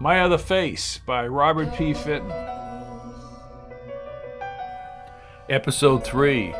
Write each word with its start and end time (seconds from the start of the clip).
My 0.00 0.20
Other 0.20 0.38
Face 0.38 1.00
by 1.04 1.26
Robert 1.26 1.74
P. 1.74 1.92
Fitton. 1.92 2.30
Episode 5.48 6.04
3 6.04 6.54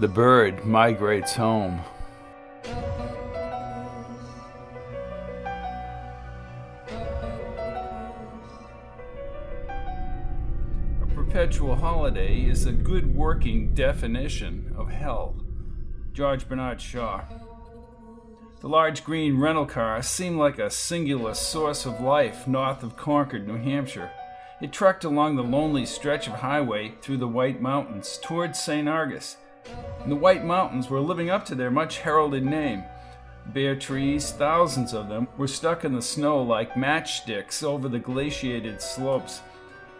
The 0.00 0.08
Bird 0.08 0.64
Migrates 0.64 1.34
Home. 1.34 1.80
A 11.02 11.06
perpetual 11.14 11.76
holiday 11.76 12.40
is 12.40 12.64
a 12.64 12.72
good 12.72 13.14
working 13.14 13.74
definition 13.74 14.74
of 14.78 14.88
hell. 14.88 15.36
George 16.12 16.48
Bernard 16.48 16.80
Shaw. 16.80 17.24
The 18.60 18.70
large 18.70 19.04
green 19.04 19.38
rental 19.38 19.66
car 19.66 20.02
seemed 20.02 20.38
like 20.38 20.58
a 20.58 20.70
singular 20.70 21.34
source 21.34 21.84
of 21.84 22.00
life 22.00 22.48
north 22.48 22.82
of 22.82 22.96
Concord, 22.96 23.46
New 23.46 23.58
Hampshire. 23.58 24.10
It 24.62 24.72
trekked 24.72 25.04
along 25.04 25.36
the 25.36 25.42
lonely 25.42 25.84
stretch 25.84 26.26
of 26.26 26.34
highway 26.34 26.94
through 27.02 27.18
the 27.18 27.28
White 27.28 27.60
Mountains 27.60 28.18
towards 28.22 28.58
St. 28.58 28.88
Argus. 28.88 29.36
And 30.02 30.10
the 30.10 30.16
White 30.16 30.42
Mountains 30.42 30.88
were 30.88 31.00
living 31.00 31.28
up 31.28 31.44
to 31.46 31.54
their 31.54 31.70
much 31.70 31.98
heralded 31.98 32.46
name. 32.46 32.84
Bare 33.44 33.76
trees, 33.76 34.30
thousands 34.30 34.94
of 34.94 35.10
them, 35.10 35.28
were 35.36 35.46
stuck 35.46 35.84
in 35.84 35.92
the 35.92 36.00
snow 36.00 36.42
like 36.42 36.72
matchsticks 36.72 37.62
over 37.62 37.90
the 37.90 37.98
glaciated 37.98 38.80
slopes. 38.80 39.42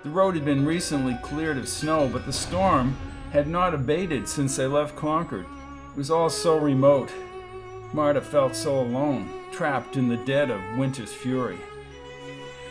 The 0.03 0.11
road 0.11 0.35
had 0.35 0.47
been 0.47 0.65
recently 0.65 1.19
cleared 1.23 1.59
of 1.59 1.69
snow, 1.69 2.09
but 2.11 2.25
the 2.25 2.33
storm 2.33 2.97
had 3.33 3.49
not 3.49 3.75
abated 3.75 4.27
since 4.27 4.57
they 4.57 4.67
left 4.67 4.97
Concord. 4.97 5.45
It 5.91 5.99
was 5.99 6.11
all 6.11 6.31
so 6.31 6.57
remote. 6.57 7.13
Marta 7.93 8.21
felt 8.21 8.55
so 8.57 8.81
alone, 8.81 9.29
trapped 9.53 9.97
in 9.97 10.09
the 10.09 10.17
dead 10.19 10.51
of 10.51 10.61
winter's 10.77 11.13
fury. 11.13 11.59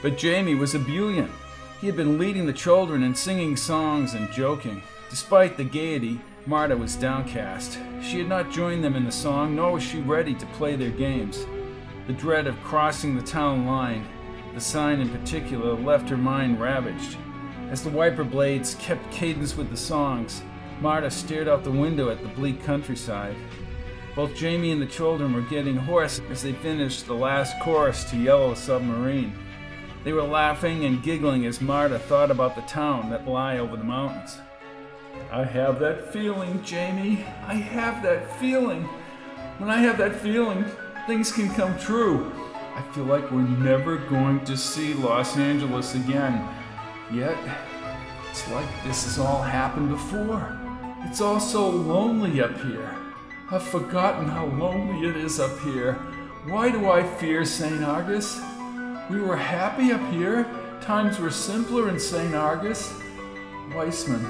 But 0.01 0.17
Jamie 0.17 0.55
was 0.55 0.75
a 0.75 0.79
ebullient. 0.79 1.31
He 1.81 1.87
had 1.87 1.95
been 1.95 2.17
leading 2.17 2.45
the 2.45 2.53
children 2.53 3.03
and 3.03 3.17
singing 3.17 3.57
songs 3.57 4.13
and 4.13 4.31
joking. 4.31 4.83
Despite 5.09 5.57
the 5.57 5.63
gaiety, 5.63 6.19
Marta 6.45 6.77
was 6.77 6.95
downcast. 6.95 7.79
She 8.01 8.19
had 8.19 8.29
not 8.29 8.51
joined 8.51 8.83
them 8.83 8.95
in 8.95 9.05
the 9.05 9.11
song, 9.11 9.55
nor 9.55 9.71
was 9.71 9.83
she 9.83 9.99
ready 10.01 10.35
to 10.35 10.45
play 10.47 10.75
their 10.75 10.91
games. 10.91 11.45
The 12.07 12.13
dread 12.13 12.45
of 12.45 12.61
crossing 12.63 13.15
the 13.15 13.23
town 13.23 13.65
line, 13.65 14.05
the 14.53 14.61
sign 14.61 14.99
in 14.99 15.09
particular, 15.09 15.73
left 15.73 16.07
her 16.09 16.17
mind 16.17 16.61
ravaged. 16.61 17.17
As 17.71 17.83
the 17.83 17.89
wiper 17.89 18.23
blades 18.23 18.75
kept 18.75 19.11
cadence 19.11 19.57
with 19.57 19.71
the 19.71 19.77
songs, 19.77 20.43
Marta 20.81 21.09
stared 21.09 21.47
out 21.47 21.63
the 21.63 21.71
window 21.71 22.09
at 22.09 22.21
the 22.21 22.29
bleak 22.29 22.63
countryside. 22.63 23.35
Both 24.15 24.33
Jamie 24.33 24.71
and 24.71 24.81
the 24.81 24.85
children 24.85 25.33
were 25.33 25.41
getting 25.41 25.75
hoarse 25.75 26.21
as 26.29 26.41
they 26.41 26.53
finished 26.53 27.05
the 27.05 27.13
last 27.13 27.59
chorus 27.59 28.05
to 28.05 28.15
Yellow 28.15 28.53
Submarine. 28.53 29.37
They 30.05 30.13
were 30.13 30.23
laughing 30.23 30.85
and 30.85 31.03
giggling 31.03 31.45
as 31.45 31.59
Marta 31.59 31.99
thought 31.99 32.31
about 32.31 32.55
the 32.55 32.61
town 32.61 33.09
that 33.09 33.27
lay 33.27 33.59
over 33.59 33.75
the 33.75 33.83
mountains. 33.83 34.39
I 35.31 35.43
have 35.43 35.79
that 35.79 36.13
feeling, 36.13 36.63
Jamie. 36.63 37.25
I 37.45 37.55
have 37.55 38.01
that 38.03 38.39
feeling. 38.39 38.83
When 39.57 39.69
I 39.69 39.79
have 39.79 39.97
that 39.97 40.15
feeling, 40.15 40.63
things 41.07 41.33
can 41.33 41.53
come 41.53 41.77
true. 41.77 42.31
I 42.73 42.83
feel 42.93 43.05
like 43.05 43.29
we're 43.31 43.41
never 43.41 43.97
going 43.97 44.45
to 44.45 44.55
see 44.55 44.93
Los 44.93 45.35
Angeles 45.35 45.93
again. 45.95 46.47
Yet, 47.11 47.37
it's 48.29 48.49
like 48.51 48.67
this 48.85 49.03
has 49.03 49.19
all 49.19 49.41
happened 49.41 49.89
before. 49.89 50.57
It's 51.01 51.19
all 51.19 51.41
so 51.41 51.69
lonely 51.69 52.41
up 52.41 52.55
here. 52.61 53.04
I've 53.51 53.61
forgotten 53.61 54.27
how 54.27 54.47
lonely 54.47 55.07
it 55.07 55.15
is 55.15 55.39
up 55.39 55.59
here. 55.59 55.93
Why 56.45 56.71
do 56.71 56.89
I 56.89 57.03
fear 57.03 57.45
St. 57.45 57.83
Argus? 57.83 58.41
We 59.07 59.21
were 59.21 59.37
happy 59.37 59.91
up 59.91 60.01
here. 60.11 60.47
Times 60.81 61.19
were 61.19 61.29
simpler 61.29 61.89
in 61.89 61.99
St. 61.99 62.33
Argus. 62.33 62.91
Weissman. 63.75 64.25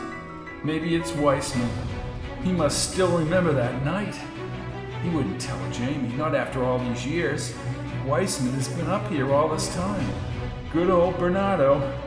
Maybe 0.66 0.96
it's 0.96 1.14
Weissman. 1.14 1.70
He 2.44 2.52
must 2.52 2.92
still 2.92 3.18
remember 3.18 3.54
that 3.54 3.86
night. 3.86 4.20
He 5.02 5.10
wouldn't 5.10 5.40
tell 5.40 5.72
Jamie, 5.72 6.14
not 6.18 6.36
after 6.36 6.66
all 6.66 6.80
these 6.80 7.06
years. 7.06 7.56
Weissman 8.06 8.54
has 8.56 8.68
been 8.68 8.88
up 8.88 9.10
here 9.10 9.34
all 9.34 9.48
this 9.48 9.74
time. 9.74 10.06
Good 10.74 10.90
old 10.90 11.18
Bernardo. 11.18 11.98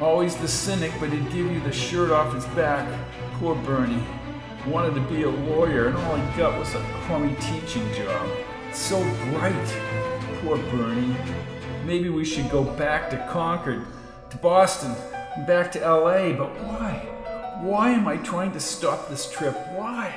Always 0.00 0.34
the 0.34 0.48
cynic, 0.48 0.92
but 0.98 1.10
he'd 1.10 1.30
give 1.30 1.48
you 1.48 1.60
the 1.60 1.72
shirt 1.72 2.10
off 2.10 2.34
his 2.34 2.44
back. 2.56 2.92
Poor 3.34 3.54
Bernie. 3.54 4.02
Wanted 4.68 4.94
to 4.94 5.00
be 5.02 5.22
a 5.22 5.30
lawyer, 5.30 5.86
and 5.88 5.96
all 5.96 6.16
he 6.16 6.36
got 6.36 6.58
was 6.58 6.74
a 6.74 6.80
crummy 7.02 7.36
teaching 7.36 7.88
job. 7.94 8.28
So 8.72 9.00
bright. 9.30 9.78
Poor 10.40 10.58
Bernie. 10.58 11.16
Maybe 11.84 12.08
we 12.08 12.24
should 12.24 12.50
go 12.50 12.64
back 12.64 13.08
to 13.10 13.28
Concord, 13.30 13.86
to 14.30 14.36
Boston, 14.38 14.92
back 15.46 15.70
to 15.72 15.78
LA, 15.78 16.32
but 16.32 16.50
why? 16.64 16.94
Why 17.60 17.90
am 17.90 18.08
I 18.08 18.16
trying 18.16 18.50
to 18.52 18.60
stop 18.60 19.08
this 19.08 19.30
trip? 19.30 19.54
Why? 19.72 20.12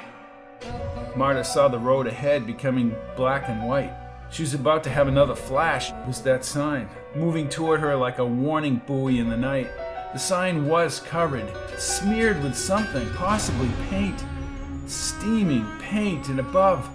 Marta 1.15 1.43
saw 1.43 1.67
the 1.67 1.77
road 1.77 2.07
ahead 2.07 2.47
becoming 2.47 2.95
black 3.15 3.49
and 3.49 3.67
white. 3.67 3.93
She 4.31 4.41
was 4.41 4.55
about 4.55 4.83
to 4.85 4.89
have 4.89 5.07
another 5.07 5.35
flash. 5.35 5.91
It 5.91 6.07
was 6.07 6.23
that 6.23 6.43
sign, 6.43 6.89
moving 7.15 7.49
toward 7.49 7.81
her 7.81 7.95
like 7.95 8.17
a 8.17 8.25
warning 8.25 8.81
buoy 8.87 9.19
in 9.19 9.29
the 9.29 9.37
night. 9.37 9.69
The 10.13 10.19
sign 10.19 10.67
was 10.67 10.99
covered, 10.99 11.51
smeared 11.77 12.41
with 12.41 12.55
something, 12.55 13.07
possibly 13.13 13.69
paint. 13.91 14.23
Steaming 14.89 15.67
paint, 15.77 16.29
and 16.29 16.39
above, 16.39 16.89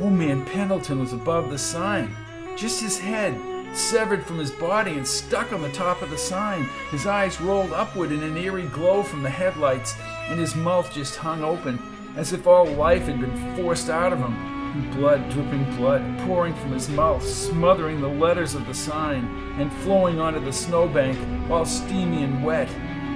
Old 0.00 0.12
Man 0.14 0.44
Pendleton 0.46 0.98
was 0.98 1.12
above 1.12 1.48
the 1.48 1.58
sign. 1.58 2.12
Just 2.56 2.82
his 2.82 2.98
head, 2.98 3.40
severed 3.72 4.26
from 4.26 4.40
his 4.40 4.50
body 4.50 4.94
and 4.94 5.06
stuck 5.06 5.52
on 5.52 5.62
the 5.62 5.70
top 5.70 6.02
of 6.02 6.10
the 6.10 6.18
sign. 6.18 6.64
His 6.90 7.06
eyes 7.06 7.40
rolled 7.40 7.72
upward 7.72 8.10
in 8.10 8.24
an 8.24 8.36
eerie 8.36 8.66
glow 8.66 9.04
from 9.04 9.22
the 9.22 9.30
headlights, 9.30 9.94
and 10.28 10.40
his 10.40 10.56
mouth 10.56 10.92
just 10.92 11.14
hung 11.14 11.44
open, 11.44 11.80
as 12.16 12.32
if 12.32 12.48
all 12.48 12.66
life 12.66 13.04
had 13.04 13.20
been 13.20 13.54
forced 13.54 13.90
out 13.90 14.12
of 14.12 14.18
him. 14.18 14.90
Blood, 14.96 15.30
dripping 15.30 15.76
blood, 15.76 16.02
pouring 16.26 16.54
from 16.54 16.72
his 16.72 16.88
mouth, 16.88 17.22
smothering 17.22 18.00
the 18.00 18.08
letters 18.08 18.56
of 18.56 18.66
the 18.66 18.74
sign, 18.74 19.24
and 19.56 19.72
flowing 19.84 20.18
onto 20.18 20.44
the 20.44 20.52
snowbank, 20.52 21.16
all 21.48 21.64
steamy 21.64 22.24
and 22.24 22.44
wet. 22.44 22.68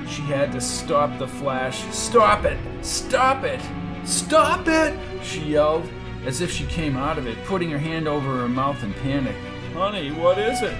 She 0.09 0.23
had 0.23 0.53
to 0.53 0.61
stop 0.61 1.19
the 1.19 1.27
flash. 1.27 1.83
Stop 1.93 2.45
it! 2.45 2.59
Stop 2.85 3.43
it! 3.43 3.61
Stop 4.05 4.69
it! 4.69 4.99
She 5.23 5.41
yelled, 5.41 5.89
as 6.25 6.41
if 6.41 6.51
she 6.51 6.67
came 6.67 6.97
out 6.97 7.19
of 7.19 7.27
it, 7.27 7.43
putting 7.45 7.71
her 7.71 7.79
hand 7.79 8.07
over 8.07 8.39
her 8.39 8.49
mouth 8.49 8.83
in 8.83 8.93
panic. 8.95 9.37
Honey, 9.73 10.13
what 10.13 10.39
is 10.39 10.63
it? 10.63 10.77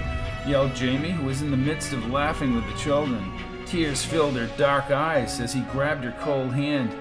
yelled 0.47 0.75
Jamie, 0.75 1.11
who 1.11 1.25
was 1.25 1.41
in 1.41 1.49
the 1.49 1.57
midst 1.57 1.91
of 1.91 2.11
laughing 2.11 2.53
with 2.53 2.67
the 2.67 2.77
children. 2.77 3.31
Tears 3.65 4.05
filled 4.05 4.35
her 4.35 4.49
dark 4.57 4.91
eyes 4.91 5.39
as 5.39 5.53
he 5.53 5.61
grabbed 5.71 6.03
her 6.03 6.15
cold 6.21 6.53
hand. 6.53 6.91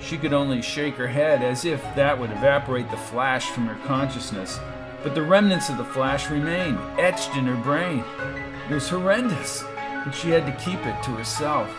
She 0.00 0.18
could 0.18 0.32
only 0.32 0.60
shake 0.60 0.94
her 0.94 1.06
head 1.06 1.42
as 1.42 1.64
if 1.64 1.82
that 1.94 2.18
would 2.18 2.32
evaporate 2.32 2.90
the 2.90 2.96
flash 2.96 3.46
from 3.50 3.66
her 3.66 3.86
consciousness. 3.86 4.58
But 5.04 5.14
the 5.14 5.22
remnants 5.22 5.68
of 5.68 5.78
the 5.78 5.84
flash 5.84 6.28
remained, 6.30 6.78
etched 6.98 7.36
in 7.36 7.46
her 7.46 7.62
brain. 7.62 8.04
It 8.68 8.74
was 8.74 8.88
horrendous, 8.88 9.62
and 9.78 10.12
she 10.12 10.30
had 10.30 10.46
to 10.46 10.64
keep 10.64 10.84
it 10.84 11.02
to 11.04 11.10
herself. 11.12 11.70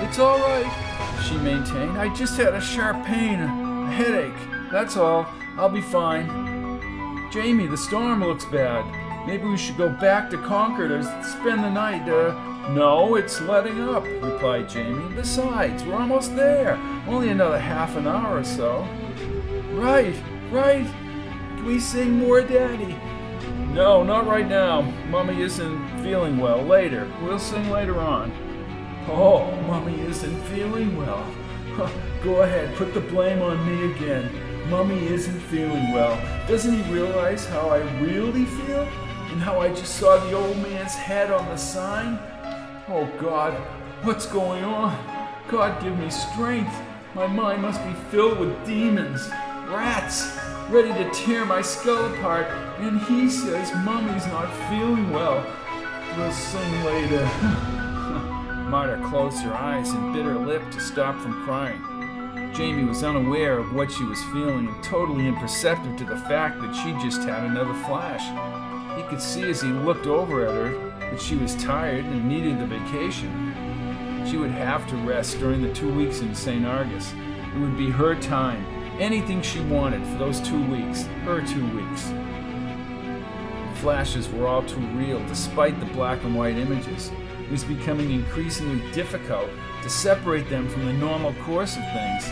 It's 0.00 0.18
all 0.18 0.38
right, 0.38 1.22
she 1.26 1.36
maintained. 1.38 1.98
I 1.98 2.12
just 2.14 2.36
had 2.36 2.54
a 2.54 2.60
sharp 2.60 3.04
pain, 3.04 3.40
a 3.40 3.90
headache. 3.90 4.70
That's 4.70 4.96
all. 4.96 5.26
I'll 5.56 5.68
be 5.68 5.80
fine. 5.80 7.30
Jamie, 7.30 7.66
the 7.66 7.76
storm 7.76 8.24
looks 8.24 8.44
bad. 8.46 8.84
Maybe 9.26 9.44
we 9.44 9.56
should 9.56 9.76
go 9.76 9.88
back 9.88 10.30
to 10.30 10.38
Concord 10.38 10.90
or 10.90 11.02
spend 11.22 11.62
the 11.62 11.70
night. 11.70 12.08
Uh, 12.08 12.32
no, 12.70 13.16
it's 13.16 13.40
letting 13.40 13.80
up, 13.80 14.04
replied 14.04 14.68
Jamie. 14.68 15.14
Besides, 15.14 15.84
we're 15.84 15.94
almost 15.94 16.34
there. 16.36 16.76
Only 17.06 17.28
another 17.30 17.58
half 17.58 17.96
an 17.96 18.06
hour 18.06 18.38
or 18.38 18.44
so. 18.44 18.86
Right, 19.72 20.14
right. 20.50 20.86
Can 21.56 21.64
we 21.64 21.80
sing 21.80 22.18
more, 22.18 22.42
Daddy? 22.42 22.96
No, 23.72 24.02
not 24.02 24.26
right 24.26 24.46
now. 24.48 24.82
Mummy 25.08 25.40
isn't 25.40 26.02
feeling 26.02 26.38
well. 26.38 26.62
Later. 26.62 27.10
We'll 27.22 27.38
sing 27.38 27.70
later 27.70 28.00
on. 28.00 28.32
Oh, 29.08 29.50
Mummy 29.66 30.00
isn't 30.02 30.42
feeling 30.44 30.96
well. 30.96 31.26
Go 32.22 32.42
ahead, 32.42 32.74
put 32.76 32.94
the 32.94 33.00
blame 33.00 33.42
on 33.42 33.66
me 33.66 33.92
again. 33.92 34.30
Mummy 34.70 35.06
isn't 35.08 35.40
feeling 35.40 35.90
well. 35.92 36.16
Doesn't 36.46 36.72
he 36.72 36.92
realize 36.92 37.46
how 37.46 37.70
I 37.70 37.78
really 38.00 38.44
feel? 38.44 38.88
And 39.30 39.40
how 39.40 39.60
I 39.60 39.68
just 39.70 39.96
saw 39.96 40.18
the 40.24 40.34
old 40.34 40.56
man's 40.58 40.94
head 40.94 41.30
on 41.32 41.46
the 41.48 41.56
sign? 41.56 42.18
Oh 42.88 43.10
God, 43.18 43.54
what's 44.04 44.26
going 44.26 44.62
on? 44.64 44.96
God 45.48 45.82
give 45.82 45.98
me 45.98 46.10
strength. 46.10 46.74
My 47.14 47.26
mind 47.26 47.62
must 47.62 47.84
be 47.84 47.92
filled 48.10 48.38
with 48.38 48.64
demons, 48.64 49.28
rats, 49.68 50.38
ready 50.68 50.92
to 50.92 51.10
tear 51.10 51.44
my 51.44 51.60
skull 51.60 52.14
apart. 52.14 52.46
And 52.78 53.00
he 53.02 53.28
says 53.28 53.74
Mummy's 53.84 54.26
not 54.26 54.52
feeling 54.68 55.10
well. 55.10 55.44
We'll 56.16 56.32
sing 56.32 56.84
later. 56.84 57.78
Marta 58.72 59.06
closed 59.06 59.42
her 59.42 59.52
eyes 59.52 59.90
and 59.90 60.14
bit 60.14 60.24
her 60.24 60.38
lip 60.38 60.62
to 60.70 60.80
stop 60.80 61.20
from 61.20 61.44
crying. 61.44 61.82
Jamie 62.54 62.84
was 62.84 63.04
unaware 63.04 63.58
of 63.58 63.74
what 63.74 63.92
she 63.92 64.02
was 64.02 64.24
feeling 64.32 64.66
and 64.66 64.82
totally 64.82 65.28
imperceptive 65.28 65.94
to 65.98 66.06
the 66.06 66.16
fact 66.16 66.58
that 66.58 66.74
she 66.74 66.94
just 67.06 67.20
had 67.20 67.44
another 67.44 67.74
flash. 67.84 68.24
He 68.96 69.02
could 69.10 69.20
see 69.20 69.42
as 69.50 69.60
he 69.60 69.68
looked 69.68 70.06
over 70.06 70.46
at 70.46 70.54
her 70.54 70.90
that 71.00 71.20
she 71.20 71.36
was 71.36 71.54
tired 71.56 72.06
and 72.06 72.26
needed 72.26 72.58
the 72.58 72.66
vacation. 72.66 74.24
She 74.26 74.38
would 74.38 74.52
have 74.52 74.88
to 74.88 74.96
rest 74.96 75.38
during 75.38 75.60
the 75.60 75.74
two 75.74 75.94
weeks 75.94 76.20
in 76.20 76.34
St. 76.34 76.64
Argus. 76.64 77.12
It 77.54 77.58
would 77.58 77.76
be 77.76 77.90
her 77.90 78.14
time. 78.14 78.64
Anything 78.98 79.42
she 79.42 79.60
wanted 79.60 80.02
for 80.06 80.16
those 80.16 80.40
two 80.40 80.64
weeks, 80.70 81.02
her 81.26 81.46
two 81.46 81.66
weeks. 81.76 82.08
The 82.08 83.80
flashes 83.80 84.30
were 84.30 84.48
all 84.48 84.62
too 84.62 84.80
real, 84.96 85.22
despite 85.26 85.78
the 85.78 85.92
black 85.92 86.24
and 86.24 86.34
white 86.34 86.56
images. 86.56 87.12
It 87.52 87.60
was 87.60 87.64
becoming 87.64 88.12
increasingly 88.12 88.80
difficult 88.92 89.50
to 89.82 89.90
separate 89.90 90.48
them 90.48 90.70
from 90.70 90.86
the 90.86 90.92
normal 90.94 91.34
course 91.44 91.76
of 91.76 91.82
things. 91.92 92.26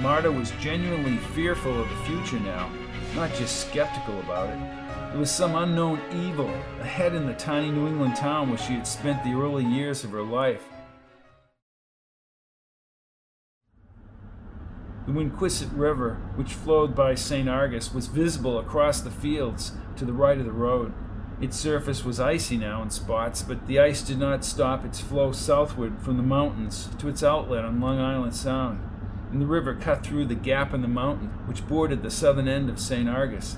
Marta 0.00 0.30
was 0.30 0.52
genuinely 0.60 1.16
fearful 1.34 1.82
of 1.82 1.88
the 1.88 1.96
future 2.04 2.38
now, 2.38 2.70
not 3.16 3.34
just 3.34 3.68
skeptical 3.68 4.20
about 4.20 4.50
it. 4.50 5.10
There 5.10 5.18
was 5.18 5.32
some 5.32 5.56
unknown 5.56 6.00
evil 6.14 6.48
ahead 6.80 7.16
in 7.16 7.26
the 7.26 7.34
tiny 7.34 7.72
New 7.72 7.88
England 7.88 8.14
town 8.14 8.48
where 8.48 8.58
she 8.58 8.74
had 8.74 8.86
spent 8.86 9.24
the 9.24 9.32
early 9.32 9.64
years 9.64 10.04
of 10.04 10.12
her 10.12 10.22
life. 10.22 10.62
The 15.08 15.14
Winquisset 15.14 15.76
River, 15.76 16.14
which 16.36 16.52
flowed 16.52 16.94
by 16.94 17.16
St. 17.16 17.48
Argus, 17.48 17.92
was 17.92 18.06
visible 18.06 18.60
across 18.60 19.00
the 19.00 19.10
fields 19.10 19.72
to 19.96 20.04
the 20.04 20.12
right 20.12 20.38
of 20.38 20.44
the 20.44 20.52
road. 20.52 20.92
Its 21.40 21.56
surface 21.56 22.04
was 22.04 22.18
icy 22.18 22.56
now 22.56 22.82
in 22.82 22.90
spots, 22.90 23.42
but 23.42 23.68
the 23.68 23.78
ice 23.78 24.02
did 24.02 24.18
not 24.18 24.44
stop 24.44 24.84
its 24.84 25.00
flow 25.00 25.30
southward 25.30 26.00
from 26.00 26.16
the 26.16 26.22
mountains 26.22 26.88
to 26.98 27.08
its 27.08 27.22
outlet 27.22 27.64
on 27.64 27.80
Long 27.80 28.00
Island 28.00 28.34
Sound, 28.34 28.80
and 29.30 29.40
the 29.40 29.46
river 29.46 29.72
cut 29.74 30.04
through 30.04 30.24
the 30.24 30.34
gap 30.34 30.74
in 30.74 30.82
the 30.82 30.88
mountain 30.88 31.28
which 31.46 31.66
bordered 31.68 32.02
the 32.02 32.10
southern 32.10 32.48
end 32.48 32.68
of 32.68 32.80
St. 32.80 33.08
Argus. 33.08 33.56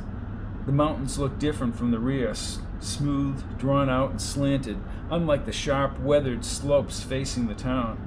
The 0.66 0.72
mountains 0.72 1.18
looked 1.18 1.38
different 1.38 1.74
from 1.74 1.90
the 1.90 1.98
rear, 1.98 2.34
smooth, 2.80 3.58
drawn 3.58 3.88
out, 3.88 4.10
and 4.10 4.20
slanted, 4.20 4.76
unlike 5.10 5.46
the 5.46 5.52
sharp, 5.52 5.98
weathered 6.00 6.44
slopes 6.44 7.02
facing 7.02 7.46
the 7.46 7.54
town. 7.54 8.06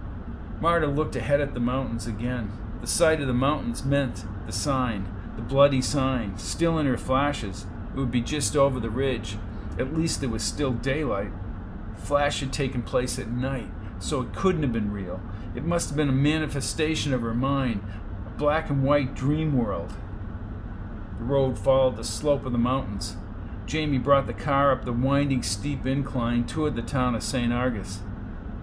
Marta 0.62 0.86
looked 0.86 1.16
ahead 1.16 1.42
at 1.42 1.56
the 1.56 1.60
mountains 1.60 2.06
again. 2.06 2.52
The 2.82 2.88
sight 2.88 3.22
of 3.22 3.28
the 3.28 3.34
mountains 3.34 3.84
meant 3.84 4.24
the 4.46 4.52
sign, 4.52 5.12
the 5.36 5.42
bloody 5.42 5.82
sign, 5.82 6.38
still 6.38 6.78
in 6.78 6.86
her 6.86 6.98
flashes. 6.98 7.66
It 7.92 7.98
would 7.98 8.12
be 8.12 8.22
just 8.22 8.56
over 8.56 8.80
the 8.80 8.92
ridge. 8.92 9.38
At 9.80 9.96
least 9.96 10.20
there 10.20 10.30
was 10.30 10.44
still 10.44 10.72
daylight. 10.72 11.32
Flash 11.98 12.42
had 12.42 12.54
taken 12.54 12.82
place 12.82 13.18
at 13.18 13.30
night, 13.30 13.70
so 14.00 14.22
it 14.22 14.34
couldn't 14.34 14.64
have 14.64 14.74
been 14.74 14.92
real. 14.92 15.22
It 15.56 15.64
must 15.64 15.90
have 15.90 15.98
been 15.98 16.10
a 16.10 16.14
manifestation 16.14 17.14
of 17.14 17.22
her 17.22 17.34
mind, 17.34 17.84
a 18.26 18.30
black 18.32 18.70
and 18.70 18.84
white 18.84 19.16
dream 19.16 19.58
world. 19.58 19.94
The 21.18 21.24
road 21.24 21.58
followed 21.58 21.96
the 21.96 22.04
slope 22.04 22.46
of 22.46 22.52
the 22.52 22.58
mountains. 22.58 23.16
Jamie 23.66 23.98
brought 23.98 24.28
the 24.28 24.34
car 24.34 24.72
up 24.72 24.84
the 24.84 24.92
winding, 24.92 25.42
steep 25.42 25.86
incline 25.86 26.46
toward 26.46 26.76
the 26.76 26.82
town 26.82 27.16
of 27.16 27.24
St. 27.24 27.54
Argus. 27.54 28.00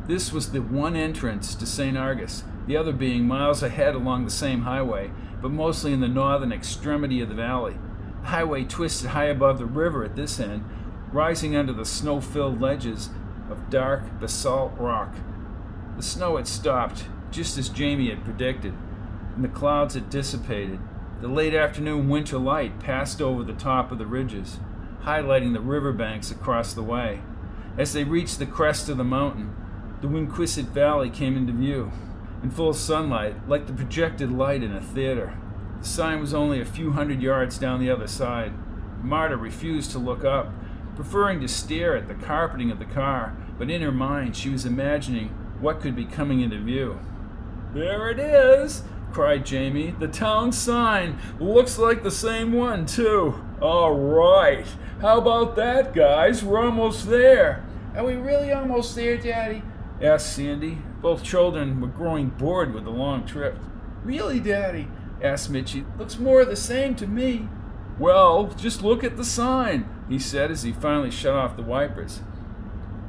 This 0.07 0.33
was 0.33 0.53
the 0.53 0.61
one 0.61 0.97
entrance 0.97 1.55
to 1.55 1.67
St. 1.67 1.97
Argus, 1.97 2.45
the 2.67 2.77
other 2.77 2.93
being 2.93 3.27
miles 3.27 3.63
ahead 3.63 3.95
along 3.95 4.25
the 4.25 4.31
same 4.31 4.63
highway, 4.63 5.11
but 5.41 5.51
mostly 5.51 5.93
in 5.93 6.01
the 6.01 6.09
northern 6.09 6.53
extremity 6.53 7.21
of 7.21 7.29
the 7.29 7.35
valley. 7.35 7.77
The 8.23 8.29
highway 8.29 8.65
twisted 8.65 9.11
high 9.11 9.27
above 9.27 9.59
the 9.59 9.67
river 9.67 10.05
at 10.05 10.17
this 10.17 10.39
end, 10.39 10.65
rising 11.13 11.57
under 11.57 11.73
the 11.73 11.85
snow 11.85 12.21
filled 12.21 12.61
ledges 12.61 13.11
of 13.51 13.71
dark 13.71 14.21
basalt 14.21 14.73
rock. 14.79 15.15
The 15.97 16.03
snow 16.03 16.37
had 16.37 16.47
stopped, 16.47 17.05
just 17.31 17.59
as 17.59 17.69
Jamie 17.69 18.11
had 18.11 18.25
predicted, 18.25 18.75
and 19.35 19.45
the 19.45 19.49
clouds 19.49 19.95
had 19.95 20.11
dissipated. 20.11 20.79
The 21.21 21.29
late 21.29 21.55
afternoon 21.55 22.09
winter 22.09 22.39
light 22.39 22.81
passed 22.81 23.21
over 23.21 23.43
the 23.43 23.53
top 23.53 23.93
of 23.93 23.99
the 23.99 24.07
ridges, 24.07 24.59
highlighting 25.03 25.53
the 25.53 25.61
riverbanks 25.61 26.31
across 26.31 26.73
the 26.73 26.83
way. 26.83 27.21
As 27.77 27.93
they 27.93 28.05
reached 28.05 28.39
the 28.39 28.47
crest 28.47 28.89
of 28.89 28.97
the 28.97 29.05
mountain, 29.05 29.55
the 30.01 30.09
Winquisset 30.09 30.67
Valley 30.67 31.11
came 31.11 31.37
into 31.37 31.53
view 31.53 31.93
in 32.43 32.51
full 32.51 32.73
sunlight, 32.73 33.49
like 33.49 33.67
the 33.67 33.73
projected 33.73 34.33
light 34.33 34.63
in 34.63 34.75
a 34.75 34.81
theater. 34.81 35.35
The 35.81 35.87
sign 35.87 36.21
was 36.21 36.33
only 36.33 36.61
a 36.61 36.65
few 36.65 36.93
hundred 36.93 37.21
yards 37.21 37.59
down 37.59 37.81
the 37.81 37.91
other 37.91 38.07
side. 38.07 38.53
Marta 39.03 39.37
refused 39.37 39.91
to 39.93 39.99
look 39.99 40.25
up, 40.25 40.53
preferring 41.01 41.41
to 41.41 41.49
stare 41.49 41.97
at 41.97 42.09
the 42.09 42.15
carpeting 42.15 42.71
of 42.71 42.79
the 42.79 42.85
car, 42.85 43.35
but 43.59 43.71
in 43.71 43.81
her 43.81 43.91
mind 43.91 44.37
she 44.37 44.51
was 44.51 44.67
imagining 44.67 45.29
what 45.59 45.81
could 45.81 45.97
be 45.97 46.05
coming 46.05 46.43
into 46.43 46.61
view. 46.61 47.01
There 47.73 48.11
it 48.11 48.19
is! 48.19 48.83
cried 49.11 49.47
Jamie. 49.47 49.95
The 49.99 50.09
town 50.09 50.53
sign 50.53 51.19
looks 51.41 51.79
like 51.79 52.03
the 52.03 52.11
same 52.11 52.53
one, 52.53 52.85
too. 52.85 53.43
All 53.63 53.95
right. 53.95 54.67
How 55.01 55.17
about 55.17 55.57
that, 55.57 55.95
guys? 55.95 56.45
We're 56.45 56.63
almost 56.63 57.09
there. 57.09 57.65
Are 57.97 58.05
we 58.05 58.17
really 58.17 58.53
almost 58.53 58.95
there, 58.95 59.17
Daddy? 59.17 59.63
asked 60.03 60.35
Sandy. 60.37 60.83
Both 61.01 61.25
children 61.25 61.81
were 61.81 61.89
growing 61.89 62.29
bored 62.29 62.75
with 62.75 62.85
the 62.85 62.91
long 62.91 63.25
trip. 63.25 63.57
Really, 64.05 64.39
Daddy? 64.39 64.87
asked 65.23 65.49
Mitchy. 65.49 65.87
Looks 65.97 66.19
more 66.19 66.45
the 66.45 66.57
same 66.57 66.95
to 66.97 67.07
me. 67.07 67.49
Well, 68.01 68.47
just 68.57 68.81
look 68.81 69.05
at 69.05 69.19
the 69.19 69.25
sign, 69.27 69.87
he 70.09 70.19
said 70.19 70.51
as 70.51 70.63
he 70.63 70.73
finally 70.73 71.11
shut 71.11 71.35
off 71.35 71.59
the 71.59 71.63
wipers. 71.63 72.21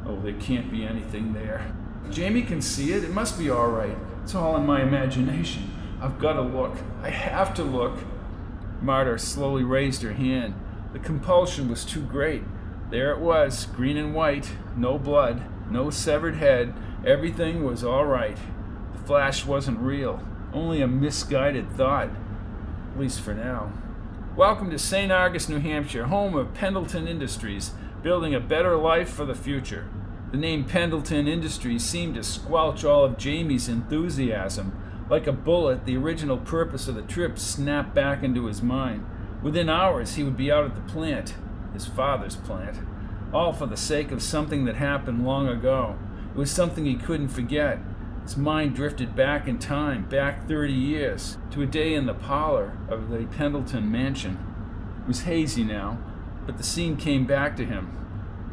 Oh, 0.06 0.20
there 0.20 0.34
can't 0.34 0.70
be 0.70 0.86
anything 0.86 1.32
there. 1.32 1.74
Jamie 2.10 2.42
can 2.42 2.62
see 2.62 2.92
it. 2.92 3.06
It 3.06 3.14
must 3.14 3.40
be 3.40 3.50
all 3.50 3.70
right. 3.70 3.96
It's 4.22 4.36
all 4.36 4.58
in 4.58 4.66
my 4.66 4.82
imagination. 4.82 5.72
I've 6.02 6.20
got 6.20 6.34
to 6.34 6.42
look. 6.42 6.76
I 7.02 7.10
have 7.10 7.54
to 7.54 7.64
look. 7.64 8.00
Marta 8.82 9.18
slowly 9.18 9.64
raised 9.64 10.02
her 10.02 10.12
hand. 10.12 10.56
The 10.92 11.00
compulsion 11.00 11.70
was 11.70 11.86
too 11.86 12.02
great. 12.02 12.44
There 12.90 13.14
it 13.14 13.20
was, 13.20 13.68
green 13.68 13.96
and 13.96 14.14
white, 14.14 14.52
no 14.76 15.00
blood, 15.00 15.42
no 15.72 15.90
severed 15.90 16.36
head, 16.36 16.74
everything 17.06 17.64
was 17.64 17.82
all 17.82 18.06
right. 18.06 18.36
The 18.92 19.00
flash 19.06 19.46
wasn't 19.46 19.80
real, 19.80 20.22
only 20.52 20.82
a 20.82 20.88
misguided 20.88 21.72
thought, 21.72 22.10
at 22.92 23.00
least 23.00 23.22
for 23.22 23.34
now. 23.34 23.72
Welcome 24.42 24.72
to 24.72 24.80
St. 24.80 25.12
Argus, 25.12 25.48
New 25.48 25.60
Hampshire, 25.60 26.06
home 26.06 26.36
of 26.36 26.56
Pendleton 26.56 27.08
Industries, 27.08 27.74
building 28.02 28.34
a 28.34 28.40
better 28.40 28.76
life 28.76 29.08
for 29.08 29.24
the 29.24 29.36
future. 29.36 29.88
The 30.32 30.38
name 30.38 30.64
Pendleton 30.66 31.28
Industries 31.28 31.84
seemed 31.84 32.16
to 32.16 32.24
squelch 32.24 32.84
all 32.84 33.04
of 33.04 33.20
Jamie's 33.20 33.70
enthusiasm. 33.70 35.06
Like 35.12 35.28
a 35.28 35.32
bullet, 35.32 35.86
the 35.86 35.96
original 35.96 36.38
purpose 36.38 36.88
of 36.88 36.96
the 36.96 37.04
trip 37.04 37.38
snapped 37.38 37.94
back 37.94 38.24
into 38.24 38.48
his 38.48 38.64
mind. 38.64 39.06
Within 39.44 39.70
hours, 39.70 40.16
he 40.16 40.24
would 40.24 40.38
be 40.38 40.52
out 40.52 40.66
at 40.66 40.74
the 40.74 40.92
plant, 40.92 41.36
his 41.74 41.86
father's 41.86 42.36
plant, 42.36 42.80
all 43.32 43.54
for 43.54 43.68
the 43.68 43.78
sake 43.78 44.12
of 44.12 44.24
something 44.24 44.66
that 44.66 44.78
happened 44.78 45.24
long 45.24 45.48
ago. 45.48 46.00
It 46.34 46.38
was 46.38 46.50
something 46.50 46.86
he 46.86 46.96
couldn't 46.96 47.28
forget. 47.28 47.78
His 48.32 48.38
mind 48.38 48.78
drifted 48.78 49.14
back 49.14 49.46
in 49.46 49.60
time, 49.60 50.08
back 50.08 50.48
30 50.48 50.72
years, 50.72 51.38
to 51.52 51.64
a 51.64 51.66
day 51.66 51.94
in 51.94 52.06
the 52.06 52.14
parlor 52.14 52.78
of 52.88 53.10
the 53.10 53.26
Pendleton 53.26 53.92
mansion. 53.92 54.40
It 55.02 55.08
was 55.10 55.24
hazy 55.24 55.66
now, 55.66 55.98
but 56.46 56.56
the 56.56 56.64
scene 56.64 56.96
came 56.96 57.26
back 57.26 57.58
to 57.58 57.66
him. 57.66 57.92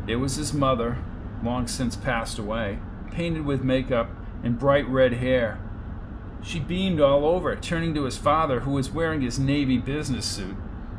There 0.04 0.18
was 0.18 0.34
his 0.34 0.52
mother, 0.52 0.98
long 1.44 1.68
since 1.68 1.94
passed 1.94 2.40
away, 2.40 2.80
painted 3.12 3.44
with 3.44 3.62
makeup 3.62 4.10
and 4.42 4.58
bright 4.58 4.88
red 4.88 5.12
hair. 5.12 5.60
She 6.42 6.58
beamed 6.58 7.00
all 7.00 7.24
over, 7.24 7.54
turning 7.54 7.94
to 7.94 8.02
his 8.02 8.18
father, 8.18 8.60
who 8.60 8.72
was 8.72 8.90
wearing 8.90 9.20
his 9.20 9.38
navy 9.38 9.78
business 9.78 10.26
suit. 10.26 10.56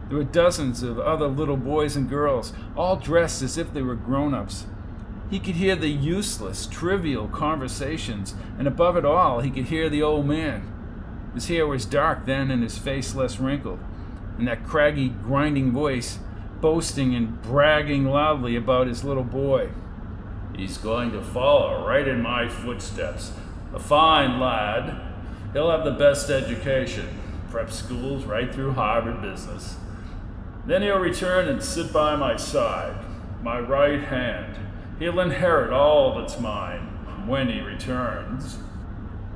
There 0.07 0.19
were 0.19 0.24
dozens 0.24 0.83
of 0.83 1.00
other 1.00 1.27
little 1.27 1.57
boys 1.57 1.98
and 1.98 2.09
girls, 2.09 2.53
all 2.77 2.95
dressed 2.95 3.41
as 3.41 3.57
if 3.57 3.74
they 3.74 3.81
were 3.81 3.95
grown 3.95 4.33
ups. 4.33 4.67
He 5.29 5.39
could 5.39 5.55
hear 5.55 5.75
the 5.75 5.89
useless, 5.89 6.65
trivial 6.65 7.27
conversations, 7.27 8.33
and 8.57 8.67
above 8.67 8.98
it 8.98 9.05
all, 9.05 9.41
he 9.41 9.51
could 9.51 9.65
hear 9.65 9.89
the 9.89 10.01
old 10.01 10.25
man. 10.25 10.74
His 11.33 11.48
hair 11.48 11.67
was 11.67 11.86
dark 11.86 12.25
then 12.25 12.50
and 12.50 12.63
his 12.63 12.77
face 12.77 13.13
less 13.13 13.39
wrinkled, 13.39 13.79
and 14.38 14.48
that 14.48 14.65
craggy, 14.65 15.09
grinding 15.09 15.71
voice 15.71 16.19
boasting 16.62 17.15
and 17.15 17.41
bragging 17.41 18.05
loudly 18.05 18.55
about 18.55 18.88
his 18.88 19.03
little 19.03 19.24
boy. 19.24 19.69
He's 20.55 20.77
going 20.77 21.12
to 21.12 21.21
follow 21.21 21.88
right 21.88 22.07
in 22.07 22.21
my 22.21 22.50
footsteps. 22.50 23.31
A 23.74 23.79
fine 23.79 24.39
lad. 24.39 25.01
He'll 25.53 25.71
have 25.71 25.86
the 25.86 25.91
best 25.91 26.29
education, 26.29 27.07
prep 27.50 27.71
schools 27.71 28.25
right 28.25 28.53
through 28.53 28.74
Harvard 28.74 29.21
Business. 29.21 29.77
Then 30.65 30.81
he'll 30.81 31.00
return 31.00 31.48
and 31.48 31.63
sit 31.63 31.93
by 31.93 32.15
my 32.15 32.36
side, 32.36 32.95
my 33.41 33.59
right 33.59 34.01
hand. 34.01 34.57
He'll 35.00 35.22
inherit 35.22 35.72
all 35.72 36.20
that's 36.20 36.39
mine 36.39 37.25
when 37.25 37.48
he 37.48 37.62
returns. 37.62 38.58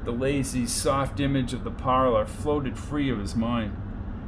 The 0.03 0.11
lazy, 0.11 0.67
soft 0.67 1.21
image 1.21 1.53
of 1.53 1.63
the 1.63 1.71
parlor 1.71 2.25
floated 2.25 2.77
free 2.77 3.09
of 3.09 3.19
his 3.19 3.33
mind. 3.33 3.77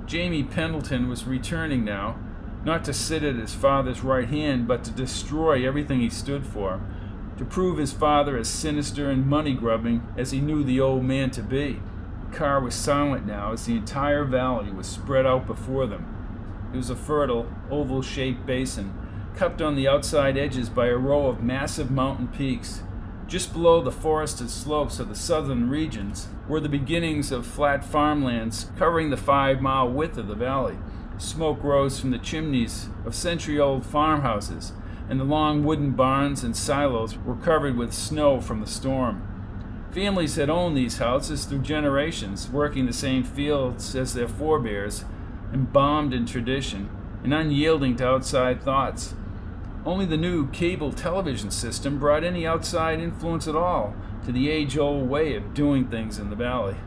Jamie 0.06 0.44
Pendleton 0.44 1.10
was 1.10 1.25
returning 1.25 1.84
now, 1.84 2.18
not 2.63 2.86
to 2.86 2.94
sit 2.94 3.22
at 3.22 3.36
his 3.36 3.54
father's 3.54 4.01
right 4.01 4.30
hand, 4.30 4.65
but 4.65 4.86
to 4.86 4.92
destroy 4.92 5.68
everything 5.68 6.00
he 6.00 6.10
stood 6.10 6.46
for, 6.46 6.80
to 7.38 7.44
prove 7.44 7.77
his 7.77 7.92
father 7.92 8.38
as 8.38 8.48
sinister 8.48 9.10
and 9.10 9.27
money 9.27 9.54
grubbing 9.54 10.08
as 10.18 10.32
he 10.32 10.39
knew 10.39 10.63
the 10.63 10.80
old 10.80 11.04
man 11.04 11.32
to 11.32 11.44
be. 11.44 11.82
The 12.30 12.38
car 12.38 12.62
was 12.62 12.75
silent 12.75 13.25
now 13.25 13.51
as 13.51 13.65
the 13.65 13.75
entire 13.75 14.24
valley 14.24 14.72
was 14.72 14.88
spread 14.88 15.25
out 15.25 15.46
before 15.46 15.86
them. 15.86 16.70
It 16.74 16.77
was 16.77 16.89
a 16.89 16.96
fertile, 16.96 17.51
oval 17.70 18.01
shaped 18.01 18.46
basin, 18.46 18.94
cupped 19.36 19.62
on 19.62 19.75
the 19.75 19.88
outside 19.88 20.38
edges 20.38 20.70
by 20.70 20.88
a 20.88 20.98
row 20.98 21.27
of 21.27 21.44
massive 21.44 21.92
mountain 21.92 22.27
peaks. 22.27 22.82
Just 23.27 23.54
below 23.54 23.82
the 23.82 23.92
forested 23.92 24.50
slopes 24.50 25.00
of 25.00 25.10
the 25.10 25.15
southern 25.15 25.70
regions 25.70 26.27
were 26.48 26.60
the 26.60 26.70
beginnings 26.70 27.32
of 27.32 27.46
flat 27.46 27.84
farmlands 27.84 28.70
covering 28.77 29.10
the 29.10 29.18
five 29.18 29.62
mile 29.62 29.89
width 29.89 30.18
of 30.18 30.27
the 30.27 30.36
valley. 30.36 30.77
Smoke 31.18 31.63
rose 31.63 32.00
from 32.00 32.12
the 32.12 32.18
chimneys 32.18 32.89
of 33.06 33.15
century 33.15 33.60
old 33.60 33.86
farmhouses, 33.86 34.74
and 35.10 35.20
the 35.20 35.24
long 35.24 35.63
wooden 35.63 35.92
barns 35.92 36.44
and 36.44 36.56
silos 36.56 37.18
were 37.18 37.36
covered 37.36 37.77
with 37.77 37.94
snow 37.94 38.39
from 38.42 38.60
the 38.60 38.68
storm. 38.68 39.22
Families 39.92 40.36
had 40.36 40.50
owned 40.50 40.75
these 40.75 40.98
houses 40.98 41.46
through 41.46 41.62
generations, 41.62 42.50
working 42.50 42.86
the 42.86 42.94
same 42.94 43.24
fields 43.24 43.96
as 43.96 44.13
their 44.13 44.27
forebears, 44.27 45.06
embalmed 45.54 46.13
in 46.13 46.25
tradition 46.25 46.89
and 47.24 47.34
unyielding 47.34 47.96
to 47.96 48.08
outside 48.08 48.62
thoughts. 48.62 49.15
Only 49.86 50.06
the 50.06 50.18
new 50.18 50.48
cable 50.48 50.92
television 50.92 51.51
system 51.51 52.00
brought 52.00 52.24
any 52.24 52.48
outside 52.48 53.00
influence 53.00 53.48
at 53.48 53.56
all 53.56 53.94
to 54.25 54.32
the 54.32 54.50
age 54.50 54.80
old 54.80 55.08
way 55.08 55.36
of 55.36 55.54
doing 55.54 55.88
things 55.88 56.18
in 56.18 56.32
the 56.32 56.36
valley. 56.36 56.77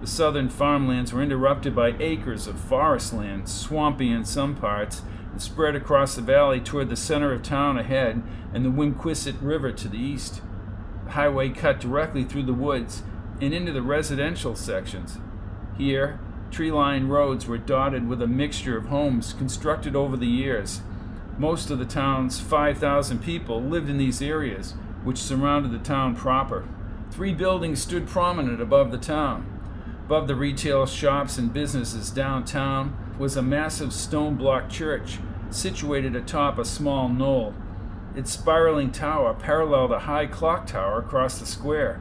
The 0.00 0.06
southern 0.06 0.48
farmlands 0.48 1.12
were 1.12 1.22
interrupted 1.22 1.76
by 1.76 1.94
acres 2.00 2.46
of 2.46 2.58
forest 2.58 3.12
land, 3.12 3.48
swampy 3.50 4.10
in 4.10 4.24
some 4.24 4.54
parts, 4.56 5.02
and 5.32 5.42
spread 5.42 5.76
across 5.76 6.14
the 6.14 6.22
valley 6.22 6.60
toward 6.60 6.88
the 6.88 6.96
center 6.96 7.30
of 7.30 7.42
town 7.42 7.78
ahead 7.78 8.22
and 8.54 8.64
the 8.64 8.70
Winquisset 8.70 9.36
River 9.42 9.70
to 9.72 9.88
the 9.88 9.98
east. 9.98 10.40
The 11.04 11.10
highway 11.10 11.50
cut 11.50 11.78
directly 11.78 12.24
through 12.24 12.44
the 12.44 12.54
woods 12.54 13.02
and 13.42 13.52
into 13.52 13.72
the 13.72 13.82
residential 13.82 14.56
sections. 14.56 15.18
Here, 15.76 16.18
tree 16.50 16.72
lined 16.72 17.10
roads 17.10 17.46
were 17.46 17.58
dotted 17.58 18.08
with 18.08 18.22
a 18.22 18.26
mixture 18.26 18.78
of 18.78 18.86
homes 18.86 19.34
constructed 19.34 19.94
over 19.94 20.16
the 20.16 20.26
years 20.26 20.80
most 21.38 21.70
of 21.70 21.78
the 21.78 21.84
town's 21.84 22.38
5,000 22.38 23.22
people 23.22 23.60
lived 23.60 23.88
in 23.88 23.98
these 23.98 24.22
areas, 24.22 24.74
which 25.02 25.18
surrounded 25.18 25.72
the 25.72 25.78
town 25.78 26.14
proper. 26.14 26.64
Three 27.10 27.34
buildings 27.34 27.80
stood 27.80 28.06
prominent 28.06 28.60
above 28.60 28.90
the 28.90 28.98
town. 28.98 29.50
Above 30.06 30.28
the 30.28 30.36
retail 30.36 30.86
shops 30.86 31.38
and 31.38 31.52
businesses 31.52 32.10
downtown 32.10 32.96
was 33.18 33.36
a 33.36 33.42
massive 33.42 33.92
stone 33.92 34.36
block 34.36 34.68
church 34.68 35.18
situated 35.50 36.14
atop 36.14 36.58
a 36.58 36.64
small 36.64 37.08
knoll. 37.08 37.54
Its 38.14 38.32
spiraling 38.32 38.92
tower 38.92 39.34
paralleled 39.34 39.92
a 39.92 40.00
high 40.00 40.26
clock 40.26 40.66
tower 40.66 40.98
across 40.98 41.38
the 41.38 41.46
square. 41.46 42.00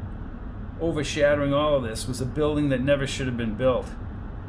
Overshadowing 0.82 1.54
all 1.54 1.76
of 1.76 1.84
this 1.84 2.08
was 2.08 2.22
a 2.22 2.26
building 2.26 2.70
that 2.70 2.82
never 2.82 3.08
should 3.08 3.28
have 3.28 3.38
been 3.38 3.56
built 3.56 3.88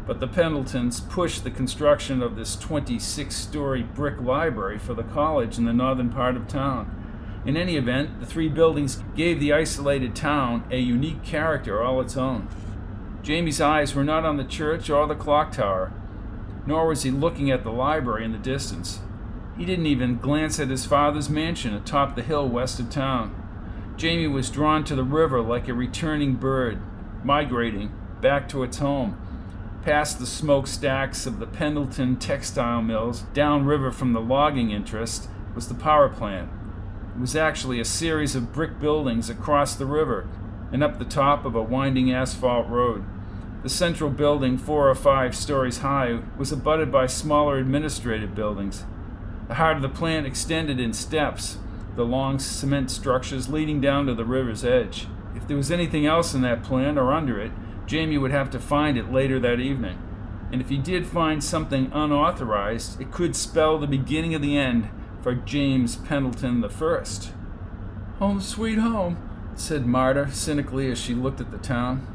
but 0.07 0.21
the 0.21 0.29
Pendletons 0.29 1.01
pushed 1.01 1.45
the 1.45 1.51
construction 1.51 2.23
of 2.23 2.37
this 2.37 2.57
26 2.57 3.35
story 3.35 3.83
brick 3.83 4.21
library 4.21 4.79
for 4.79 4.95
the 4.95 5.03
college 5.03 5.57
in 5.57 5.65
the 5.65 5.73
northern 5.73 6.11
part 6.11 6.37
of 6.37 6.47
town. 6.47 6.91
In 7.47 7.57
any 7.57 7.77
event, 7.77 8.21
the 8.21 8.27
three 8.27 8.49
buildings 8.49 9.03
gave 9.17 9.41
the 9.41 9.53
isolated 9.53 10.15
town 10.15 10.65
a 10.71 10.79
unique 10.79 11.23
character 11.23 11.83
all 11.83 12.01
its 12.01 12.17
own. 12.17 12.49
Jamie's 13.23 13.61
eyes 13.61 13.95
were 13.95 14.05
not 14.05 14.25
on 14.25 14.37
the 14.37 14.45
church 14.45 14.91
or 14.91 15.07
the 15.07 15.15
clock 15.15 15.53
tower, 15.53 15.93
nor 16.67 16.87
was 16.87 17.03
he 17.03 17.11
looking 17.11 17.51
at 17.51 17.65
the 17.65 17.73
library 17.73 18.25
in 18.25 18.33
the 18.33 18.39
distance. 18.39 19.01
He 19.57 19.65
didn't 19.65 19.87
even 19.87 20.19
glance 20.19 20.59
at 20.59 20.69
his 20.69 20.85
father's 20.85 21.31
mansion 21.31 21.75
atop 21.75 22.17
the 22.17 22.23
hill 22.23 22.49
west 22.49 22.81
of 22.81 22.91
town. 22.91 23.35
Jamie 23.97 24.27
was 24.27 24.51
drawn 24.51 24.85
to 24.85 24.95
the 24.95 25.05
river 25.05 25.41
like 25.41 25.69
a 25.69 25.75
returning 25.75 26.35
bird, 26.35 26.81
migrating 27.23 27.93
back 28.21 28.49
to 28.49 28.63
its 28.63 28.79
home 28.79 29.17
past 29.85 30.19
the 30.19 30.27
smokestacks 30.27 31.27
of 31.27 31.39
the 31.39 31.47
Pendleton 31.47 32.17
textile 32.17 32.81
mills, 32.81 33.21
downriver 33.35 33.93
from 33.93 34.15
the 34.15 34.21
logging 34.21 34.71
interest, 34.71 35.29
was 35.55 35.69
the 35.69 35.75
power 35.75 36.09
plant. 36.09 36.49
It 37.15 37.21
was 37.21 37.37
actually 37.37 37.79
a 37.81 37.85
series 37.85 38.35
of 38.35 38.53
brick 38.53 38.81
buildings 38.81 39.29
across 39.29 39.77
the 39.77 39.85
river 39.85 40.27
and 40.73 40.83
up 40.83 40.99
the 40.99 41.05
top 41.05 41.45
of 41.45 41.55
a 41.55 41.63
winding 41.63 42.11
asphalt 42.11 42.67
road. 42.69 43.05
The 43.63 43.69
central 43.69 44.09
building, 44.09 44.57
four 44.57 44.89
or 44.89 44.95
five 44.95 45.37
stories 45.37 45.79
high, 45.79 46.21
was 46.39 46.51
abutted 46.51 46.91
by 46.91 47.07
smaller 47.07 47.59
administrative 47.59 48.35
buildings. 48.35 48.85
The 49.49 49.55
heart 49.55 49.77
of 49.77 49.83
the 49.83 49.91
plant 49.91 50.27
extended 50.27 50.81
in 50.81 50.95
steps, 50.95 51.59
the 51.95 52.07
long 52.07 52.39
cement 52.39 52.91
structures 52.91 53.51
leading 53.51 53.83
down 53.83 54.07
to 54.07 54.15
the 54.15 54.25
river's 54.25 54.65
edge. 54.65 55.07
If 55.37 55.47
there 55.47 55.59
was 55.59 55.71
anything 55.71 56.07
else 56.07 56.33
in 56.33 56.41
that 56.41 56.63
plant 56.63 56.99
or 56.99 57.13
under 57.13 57.39
it, 57.39 57.53
Jamie 57.87 58.19
would 58.19 58.31
have 58.31 58.51
to 58.51 58.59
find 58.59 58.97
it 58.97 59.13
later 59.13 59.39
that 59.41 59.61
evening. 59.61 59.99
And 60.53 60.61
if 60.61 60.69
he 60.69 60.79
did 60.79 61.07
find 61.07 61.43
something 61.43 61.91
unauthorized, 61.93 63.01
it 63.01 63.11
could 63.11 63.35
spell 63.35 63.79
the 63.79 63.87
beginning 63.87 64.35
of 64.35 64.43
the 64.43 64.57
end 64.57 64.89
for 65.23 65.35
James 65.35 65.97
Pendleton 65.97 66.61
the 66.61 66.69
First. 66.69 67.33
Home 68.19 68.41
sweet 68.41 68.79
home, 68.79 69.17
said 69.55 69.87
Marta 69.87 70.31
cynically 70.31 70.91
as 70.91 70.99
she 70.99 71.15
looked 71.15 71.41
at 71.41 71.51
the 71.51 71.59
town. 71.59 72.07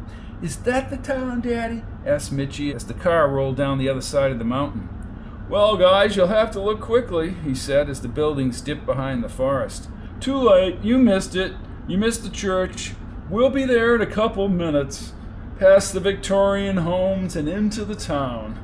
Is 0.41 0.57
that 0.57 0.89
the 0.89 0.97
town, 0.97 1.41
Daddy? 1.41 1.83
asked 2.05 2.31
Mitchy 2.31 2.73
as 2.73 2.85
the 2.85 2.93
car 2.93 3.29
rolled 3.29 3.57
down 3.57 3.77
the 3.77 3.89
other 3.89 4.01
side 4.01 4.31
of 4.31 4.39
the 4.39 4.45
mountain. 4.45 4.87
Well, 5.49 5.75
guys, 5.75 6.15
you'll 6.15 6.27
have 6.27 6.51
to 6.51 6.61
look 6.61 6.79
quickly, 6.79 7.31
he 7.43 7.55
said 7.55 7.89
as 7.89 8.01
the 8.01 8.07
buildings 8.07 8.61
dipped 8.61 8.85
behind 8.85 9.23
the 9.23 9.29
forest. 9.29 9.89
Too 10.19 10.37
late. 10.37 10.81
You 10.83 10.97
missed 10.97 11.35
it. 11.35 11.53
You 11.87 11.97
missed 11.97 12.23
the 12.23 12.29
church. 12.29 12.93
We'll 13.29 13.49
be 13.49 13.65
there 13.65 13.95
in 13.95 14.01
a 14.01 14.05
couple 14.05 14.47
minutes 14.47 15.13
past 15.59 15.91
the 15.91 15.99
Victorian 15.99 16.77
homes 16.77 17.35
and 17.35 17.49
into 17.49 17.83
the 17.83 17.95
town. 17.95 18.57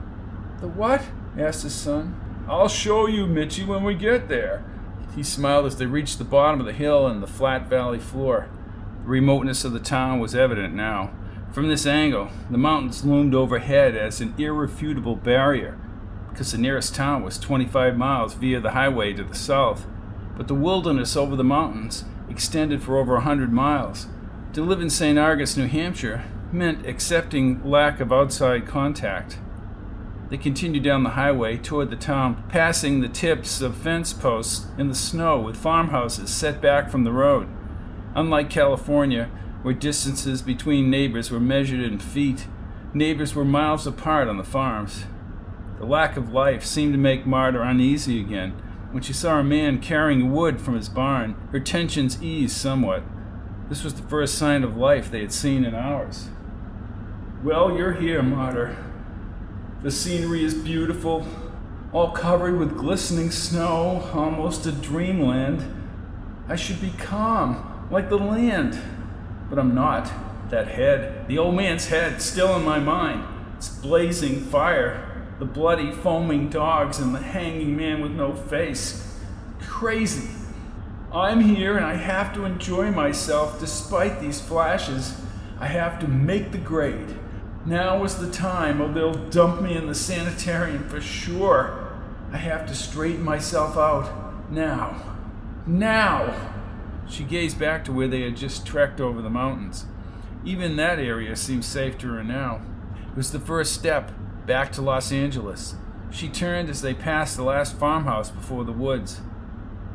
The 0.61 0.67
what? 0.69 1.03
asked 1.37 1.63
his 1.63 1.75
son. 1.75 2.15
I'll 2.47 2.69
show 2.69 3.05
you, 3.05 3.27
Mitchy, 3.27 3.65
when 3.65 3.83
we 3.83 3.95
get 3.95 4.29
there. 4.29 4.63
He 5.13 5.21
smiled 5.21 5.65
as 5.65 5.75
they 5.75 5.87
reached 5.87 6.19
the 6.19 6.23
bottom 6.23 6.61
of 6.61 6.65
the 6.65 6.71
hill 6.71 7.05
and 7.05 7.21
the 7.21 7.27
flat 7.27 7.67
valley 7.69 7.99
floor. 7.99 8.47
The 9.03 9.09
remoteness 9.09 9.65
of 9.65 9.73
the 9.73 9.79
town 9.79 10.21
was 10.21 10.33
evident 10.33 10.73
now. 10.73 11.11
From 11.51 11.67
this 11.67 11.85
angle, 11.85 12.29
the 12.49 12.57
mountains 12.57 13.03
loomed 13.03 13.35
overhead 13.35 13.97
as 13.97 14.21
an 14.21 14.33
irrefutable 14.37 15.17
barrier, 15.17 15.77
because 16.29 16.53
the 16.53 16.57
nearest 16.57 16.95
town 16.95 17.23
was 17.23 17.37
25 17.37 17.97
miles 17.97 18.35
via 18.35 18.61
the 18.61 18.71
highway 18.71 19.11
to 19.13 19.23
the 19.25 19.35
south. 19.35 19.85
But 20.37 20.47
the 20.47 20.55
wilderness 20.55 21.17
over 21.17 21.35
the 21.35 21.43
mountains 21.43 22.05
extended 22.29 22.81
for 22.81 22.97
over 22.97 23.17
a 23.17 23.21
hundred 23.21 23.51
miles. 23.51 24.07
To 24.53 24.63
live 24.63 24.79
in 24.79 24.89
St. 24.89 25.19
Argus, 25.19 25.57
New 25.57 25.67
Hampshire, 25.67 26.23
meant 26.55 26.87
accepting 26.87 27.63
lack 27.69 27.99
of 27.99 28.13
outside 28.13 28.65
contact. 28.65 29.37
They 30.29 30.37
continued 30.37 30.83
down 30.83 31.03
the 31.03 31.11
highway 31.11 31.57
toward 31.57 31.91
the 31.91 31.95
town, 31.95 32.43
passing 32.49 33.01
the 33.01 33.09
tips 33.09 33.61
of 33.61 33.75
fence 33.75 34.11
posts 34.13 34.65
in 34.77 34.87
the 34.87 34.95
snow 34.95 35.39
with 35.39 35.55
farmhouses 35.55 36.31
set 36.31 36.61
back 36.61 36.89
from 36.89 37.03
the 37.03 37.11
road. 37.11 37.47
Unlike 38.15 38.49
California, 38.49 39.29
where 39.61 39.73
distances 39.73 40.41
between 40.41 40.89
neighbors 40.89 41.29
were 41.29 41.39
measured 41.39 41.81
in 41.81 41.99
feet, 41.99 42.47
neighbors 42.93 43.35
were 43.35 43.45
miles 43.45 43.85
apart 43.85 44.27
on 44.27 44.37
the 44.37 44.43
farms. 44.43 45.05
The 45.77 45.85
lack 45.85 46.17
of 46.17 46.31
life 46.31 46.65
seemed 46.65 46.93
to 46.93 46.97
make 46.97 47.27
Marta 47.27 47.61
uneasy 47.61 48.19
again. 48.19 48.51
When 48.91 49.03
she 49.03 49.13
saw 49.13 49.39
a 49.39 49.43
man 49.43 49.79
carrying 49.79 50.31
wood 50.31 50.61
from 50.61 50.75
his 50.75 50.87
barn, 50.87 51.35
her 51.51 51.59
tensions 51.59 52.23
eased 52.23 52.55
somewhat. 52.55 53.03
This 53.67 53.83
was 53.83 53.95
the 53.95 54.07
first 54.07 54.37
sign 54.37 54.63
of 54.63 54.77
life 54.77 55.11
they 55.11 55.19
had 55.21 55.33
seen 55.33 55.65
in 55.65 55.75
hours. 55.75 56.29
Well, 57.45 57.77
you're 57.77 57.93
here, 57.93 58.23
Marta. 58.23 58.75
The 59.83 59.91
scenery 59.91 60.43
is 60.43 60.55
beautiful, 60.55 61.27
all 61.93 62.09
covered 62.09 62.57
with 62.57 62.75
glistening 62.75 63.29
snow, 63.29 64.09
almost 64.15 64.65
a 64.65 64.71
dreamland. 64.71 65.63
I 66.47 66.55
should 66.55 66.81
be 66.81 66.89
calm, 66.97 67.87
like 67.91 68.09
the 68.09 68.17
land, 68.17 68.79
but 69.47 69.59
I'm 69.59 69.75
not. 69.75 70.11
That 70.49 70.69
head, 70.69 71.27
the 71.27 71.37
old 71.37 71.53
man's 71.53 71.85
head, 71.85 72.19
still 72.19 72.55
in 72.55 72.63
my 72.63 72.79
mind. 72.79 73.23
It's 73.57 73.69
blazing 73.69 74.39
fire, 74.39 75.27
the 75.37 75.45
bloody, 75.45 75.91
foaming 75.91 76.49
dogs, 76.49 76.97
and 76.97 77.13
the 77.13 77.21
hanging 77.21 77.77
man 77.77 78.01
with 78.01 78.13
no 78.13 78.33
face. 78.33 79.19
Crazy. 79.61 80.31
I'm 81.13 81.41
here 81.41 81.77
and 81.77 81.85
I 81.85 81.93
have 81.93 82.33
to 82.33 82.45
enjoy 82.45 82.89
myself 82.89 83.59
despite 83.59 84.19
these 84.19 84.41
flashes. 84.41 85.21
I 85.59 85.67
have 85.67 85.99
to 85.99 86.07
make 86.07 86.51
the 86.51 86.57
grade. 86.57 87.19
Now 87.65 88.03
is 88.03 88.17
the 88.17 88.29
time, 88.29 88.79
or 88.79 88.93
they'll 88.93 89.29
dump 89.29 89.59
me 89.61 89.75
in 89.75 89.87
the 89.87 89.95
sanitarium 89.95 90.87
for 90.87 91.01
sure. 91.01 91.97
I 92.31 92.37
have 92.37 92.67
to 92.67 92.75
straighten 92.75 93.23
myself 93.23 93.75
out. 93.75 94.51
Now. 94.51 95.17
Now! 95.65 96.35
She 97.09 97.23
gazed 97.23 97.57
back 97.57 97.83
to 97.85 97.91
where 97.91 98.07
they 98.07 98.21
had 98.21 98.37
just 98.37 98.67
trekked 98.67 99.01
over 99.01 99.19
the 99.19 99.31
mountains. 99.31 99.85
Even 100.43 100.75
that 100.75 100.99
area 100.99 101.35
seemed 101.35 101.65
safe 101.65 101.97
to 101.99 102.07
her 102.09 102.23
now. 102.23 102.61
It 103.09 103.17
was 103.17 103.31
the 103.31 103.39
first 103.39 103.73
step 103.73 104.11
back 104.45 104.71
to 104.73 104.83
Los 104.83 105.11
Angeles. 105.11 105.75
She 106.11 106.29
turned 106.29 106.69
as 106.69 106.83
they 106.83 106.93
passed 106.93 107.35
the 107.35 107.43
last 107.43 107.77
farmhouse 107.77 108.29
before 108.29 108.63
the 108.63 108.71
woods. 108.71 109.21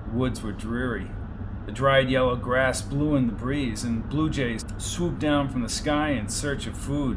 The 0.07 0.19
woods 0.19 0.43
were 0.43 0.53
dreary. 0.53 1.09
The 1.67 1.73
dried 1.73 2.11
yellow 2.11 2.35
grass 2.35 2.83
blew 2.83 3.15
in 3.15 3.29
the 3.29 3.33
breeze, 3.33 3.85
and 3.85 4.09
blue 4.09 4.29
jays 4.29 4.65
swooped 4.79 5.21
down 5.21 5.49
from 5.49 5.63
the 5.63 5.69
sky 5.69 6.11
in 6.11 6.29
search 6.29 6.67
of 6.67 6.77
food 6.77 7.17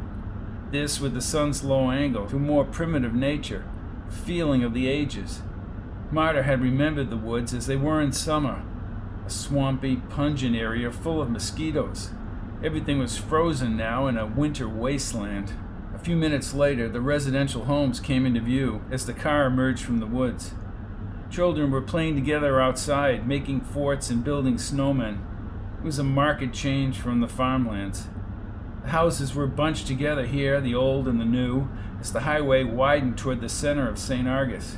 this 0.74 1.00
with 1.00 1.14
the 1.14 1.22
sun's 1.22 1.62
low 1.62 1.90
angle 1.90 2.26
to 2.26 2.36
more 2.36 2.64
primitive 2.64 3.14
nature, 3.14 3.64
feeling 4.10 4.64
of 4.64 4.74
the 4.74 4.88
ages. 4.88 5.40
Marta 6.10 6.42
had 6.42 6.60
remembered 6.60 7.10
the 7.10 7.16
woods 7.16 7.54
as 7.54 7.66
they 7.66 7.76
were 7.76 8.00
in 8.00 8.12
summer 8.12 8.62
a 9.24 9.30
swampy, 9.30 9.96
pungent 9.96 10.54
area 10.54 10.90
full 10.90 11.22
of 11.22 11.30
mosquitoes. 11.30 12.10
Everything 12.62 12.98
was 12.98 13.16
frozen 13.16 13.74
now 13.74 14.06
in 14.06 14.18
a 14.18 14.26
winter 14.26 14.68
wasteland. 14.68 15.54
A 15.94 15.98
few 15.98 16.14
minutes 16.14 16.52
later, 16.52 16.90
the 16.90 17.00
residential 17.00 17.64
homes 17.64 18.00
came 18.00 18.26
into 18.26 18.40
view 18.40 18.82
as 18.90 19.06
the 19.06 19.14
car 19.14 19.46
emerged 19.46 19.82
from 19.82 20.00
the 20.00 20.06
woods. 20.06 20.52
Children 21.30 21.70
were 21.70 21.80
playing 21.80 22.16
together 22.16 22.60
outside, 22.60 23.26
making 23.26 23.62
forts 23.62 24.10
and 24.10 24.22
building 24.22 24.56
snowmen. 24.56 25.20
It 25.78 25.84
was 25.84 25.98
a 25.98 26.04
marked 26.04 26.52
change 26.52 26.98
from 26.98 27.20
the 27.20 27.28
farmlands. 27.28 28.08
Houses 28.86 29.34
were 29.34 29.46
bunched 29.46 29.86
together 29.86 30.26
here, 30.26 30.60
the 30.60 30.74
old 30.74 31.08
and 31.08 31.20
the 31.20 31.24
new, 31.24 31.68
as 32.00 32.12
the 32.12 32.20
highway 32.20 32.64
widened 32.64 33.18
toward 33.18 33.40
the 33.40 33.48
center 33.48 33.88
of 33.88 33.98
St. 33.98 34.28
Argus. 34.28 34.76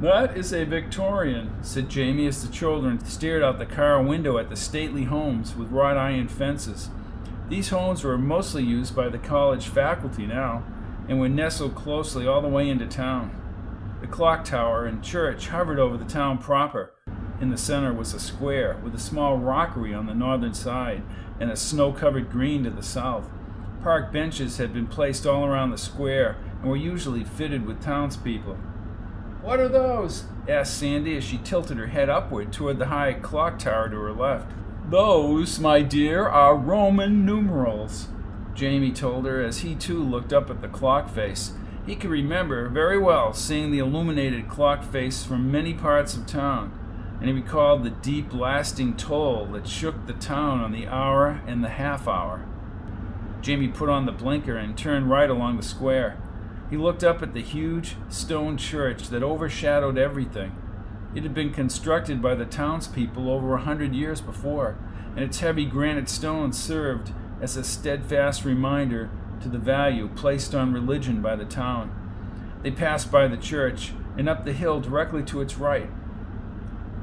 That 0.00 0.36
is 0.36 0.52
a 0.52 0.64
Victorian, 0.64 1.52
said 1.62 1.88
Jamie 1.88 2.28
as 2.28 2.46
the 2.46 2.52
children 2.52 3.04
stared 3.04 3.42
out 3.42 3.58
the 3.58 3.66
car 3.66 4.00
window 4.02 4.38
at 4.38 4.48
the 4.48 4.54
stately 4.54 5.04
homes 5.04 5.56
with 5.56 5.72
wrought 5.72 5.96
iron 5.96 6.28
fences. 6.28 6.90
These 7.48 7.70
homes 7.70 8.04
were 8.04 8.18
mostly 8.18 8.62
used 8.62 8.94
by 8.94 9.08
the 9.08 9.18
college 9.18 9.66
faculty 9.66 10.26
now, 10.26 10.62
and 11.08 11.18
were 11.18 11.28
nestled 11.28 11.74
closely 11.74 12.28
all 12.28 12.42
the 12.42 12.48
way 12.48 12.68
into 12.68 12.86
town. 12.86 13.34
The 14.00 14.06
clock 14.06 14.44
tower 14.44 14.86
and 14.86 15.02
church 15.02 15.48
hovered 15.48 15.80
over 15.80 15.96
the 15.96 16.04
town 16.04 16.38
proper. 16.38 16.92
In 17.40 17.50
the 17.50 17.56
center 17.56 17.92
was 17.92 18.14
a 18.14 18.20
square 18.20 18.78
with 18.84 18.94
a 18.94 19.00
small 19.00 19.38
rockery 19.38 19.94
on 19.94 20.06
the 20.06 20.14
northern 20.14 20.54
side 20.54 21.02
and 21.40 21.50
a 21.50 21.56
snow 21.56 21.92
covered 21.92 22.30
green 22.30 22.62
to 22.64 22.70
the 22.70 22.82
south. 22.82 23.28
Park 23.82 24.12
benches 24.12 24.58
had 24.58 24.72
been 24.72 24.86
placed 24.86 25.26
all 25.26 25.44
around 25.44 25.70
the 25.70 25.78
square 25.78 26.36
and 26.60 26.70
were 26.70 26.76
usually 26.76 27.24
fitted 27.24 27.66
with 27.66 27.82
townspeople. 27.82 28.56
What 29.42 29.60
are 29.60 29.68
those? 29.68 30.24
asked 30.48 30.78
Sandy 30.78 31.16
as 31.16 31.24
she 31.24 31.38
tilted 31.38 31.78
her 31.78 31.86
head 31.86 32.08
upward 32.08 32.52
toward 32.52 32.78
the 32.78 32.86
high 32.86 33.12
clock 33.14 33.58
tower 33.58 33.88
to 33.88 33.96
her 33.96 34.12
left. 34.12 34.50
Those, 34.88 35.60
my 35.60 35.82
dear, 35.82 36.26
are 36.26 36.56
Roman 36.56 37.24
numerals, 37.24 38.08
Jamie 38.58 38.90
told 38.90 39.24
her 39.24 39.40
as 39.40 39.60
he 39.60 39.76
too 39.76 40.02
looked 40.02 40.32
up 40.32 40.50
at 40.50 40.60
the 40.62 40.68
clock 40.68 41.08
face. 41.08 41.52
He 41.86 41.94
could 41.94 42.10
remember 42.10 42.68
very 42.68 42.98
well 42.98 43.32
seeing 43.32 43.70
the 43.70 43.78
illuminated 43.78 44.48
clock 44.48 44.82
face 44.82 45.24
from 45.24 45.52
many 45.52 45.72
parts 45.72 46.16
of 46.16 46.26
town, 46.26 46.76
and 47.20 47.28
he 47.28 47.32
recalled 47.32 47.84
the 47.84 47.90
deep, 47.90 48.34
lasting 48.34 48.96
toll 48.96 49.46
that 49.52 49.68
shook 49.68 50.06
the 50.06 50.12
town 50.12 50.60
on 50.60 50.72
the 50.72 50.88
hour 50.88 51.40
and 51.46 51.62
the 51.62 51.68
half 51.68 52.08
hour. 52.08 52.44
Jamie 53.40 53.68
put 53.68 53.88
on 53.88 54.06
the 54.06 54.12
blinker 54.12 54.56
and 54.56 54.76
turned 54.76 55.10
right 55.10 55.30
along 55.30 55.56
the 55.56 55.62
square. 55.62 56.16
He 56.70 56.76
looked 56.76 57.04
up 57.04 57.22
at 57.22 57.34
the 57.34 57.40
huge 57.40 57.96
stone 58.08 58.56
church 58.56 59.08
that 59.08 59.22
overshadowed 59.22 59.96
everything. 59.96 60.54
It 61.14 61.22
had 61.22 61.34
been 61.34 61.52
constructed 61.52 62.20
by 62.20 62.34
the 62.34 62.44
townspeople 62.44 63.30
over 63.30 63.54
a 63.54 63.62
hundred 63.62 63.94
years 63.94 64.20
before, 64.20 64.76
and 65.14 65.24
its 65.24 65.40
heavy 65.40 65.64
granite 65.64 66.08
stones 66.08 66.58
served 66.58 67.12
as 67.40 67.56
a 67.56 67.64
steadfast 67.64 68.44
reminder 68.44 69.10
to 69.40 69.48
the 69.48 69.58
value 69.58 70.08
placed 70.08 70.54
on 70.54 70.72
religion 70.72 71.22
by 71.22 71.36
the 71.36 71.44
town. 71.44 71.94
They 72.62 72.70
passed 72.70 73.10
by 73.10 73.28
the 73.28 73.36
church 73.36 73.92
and 74.16 74.28
up 74.28 74.44
the 74.44 74.52
hill 74.52 74.80
directly 74.80 75.22
to 75.24 75.40
its 75.40 75.56
right. 75.56 75.88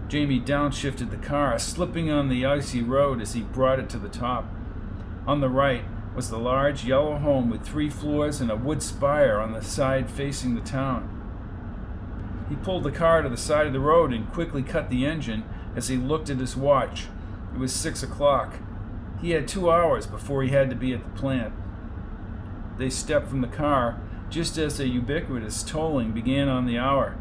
Jamie 0.07 0.39
downshifted 0.39 1.09
the 1.09 1.17
car, 1.17 1.57
slipping 1.57 2.11
on 2.11 2.29
the 2.29 2.45
icy 2.45 2.83
road 2.83 3.21
as 3.21 3.33
he 3.33 3.41
brought 3.41 3.79
it 3.79 3.89
to 3.89 3.97
the 3.97 4.09
top. 4.09 4.45
On 5.25 5.39
the 5.41 5.49
right, 5.49 5.83
was 6.15 6.29
the 6.29 6.39
large 6.39 6.85
yellow 6.85 7.17
home 7.17 7.49
with 7.49 7.65
three 7.65 7.89
floors 7.89 8.39
and 8.39 8.49
a 8.49 8.55
wood 8.55 8.81
spire 8.81 9.39
on 9.39 9.51
the 9.51 9.61
side 9.61 10.09
facing 10.09 10.55
the 10.55 10.61
town. 10.61 11.11
He 12.47 12.55
pulled 12.55 12.83
the 12.83 12.91
car 12.91 13.21
to 13.21 13.29
the 13.29 13.37
side 13.37 13.67
of 13.67 13.73
the 13.73 13.79
road 13.79 14.13
and 14.13 14.31
quickly 14.31 14.63
cut 14.63 14.89
the 14.89 15.05
engine 15.05 15.43
as 15.75 15.89
he 15.89 15.97
looked 15.97 16.29
at 16.29 16.37
his 16.37 16.55
watch. 16.55 17.07
It 17.53 17.59
was 17.59 17.73
six 17.73 18.01
o'clock. 18.01 18.55
He 19.21 19.31
had 19.31 19.47
two 19.47 19.69
hours 19.69 20.07
before 20.07 20.43
he 20.43 20.49
had 20.49 20.69
to 20.69 20.75
be 20.75 20.93
at 20.93 21.03
the 21.03 21.19
plant. 21.19 21.53
They 22.77 22.89
stepped 22.89 23.27
from 23.27 23.41
the 23.41 23.47
car 23.47 23.99
just 24.29 24.57
as 24.57 24.77
the 24.77 24.87
ubiquitous 24.87 25.63
tolling 25.63 26.11
began 26.11 26.47
on 26.47 26.65
the 26.65 26.77
hour. 26.77 27.17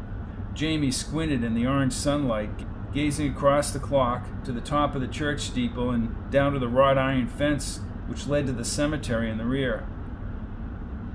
Jamie 0.55 0.90
squinted 0.90 1.42
in 1.42 1.55
the 1.55 1.66
orange 1.66 1.92
sunlight, 1.92 2.51
gazing 2.92 3.31
across 3.31 3.73
the 3.73 3.79
clock 3.79 4.27
to 4.45 4.53
the 4.53 4.61
top 4.61 4.95
of 4.95 5.01
the 5.01 5.09
church 5.09 5.40
steeple 5.40 5.90
and 5.90 6.31
down 6.31 6.53
to 6.53 6.59
the 6.59 6.69
wrought 6.69 6.99
iron 6.99 7.27
fence 7.27 7.81
which 8.07 8.27
led 8.27 8.47
to 8.47 8.53
the 8.53 8.64
cemetery 8.64 9.31
in 9.31 9.38
the 9.38 9.45
rear. 9.45 9.87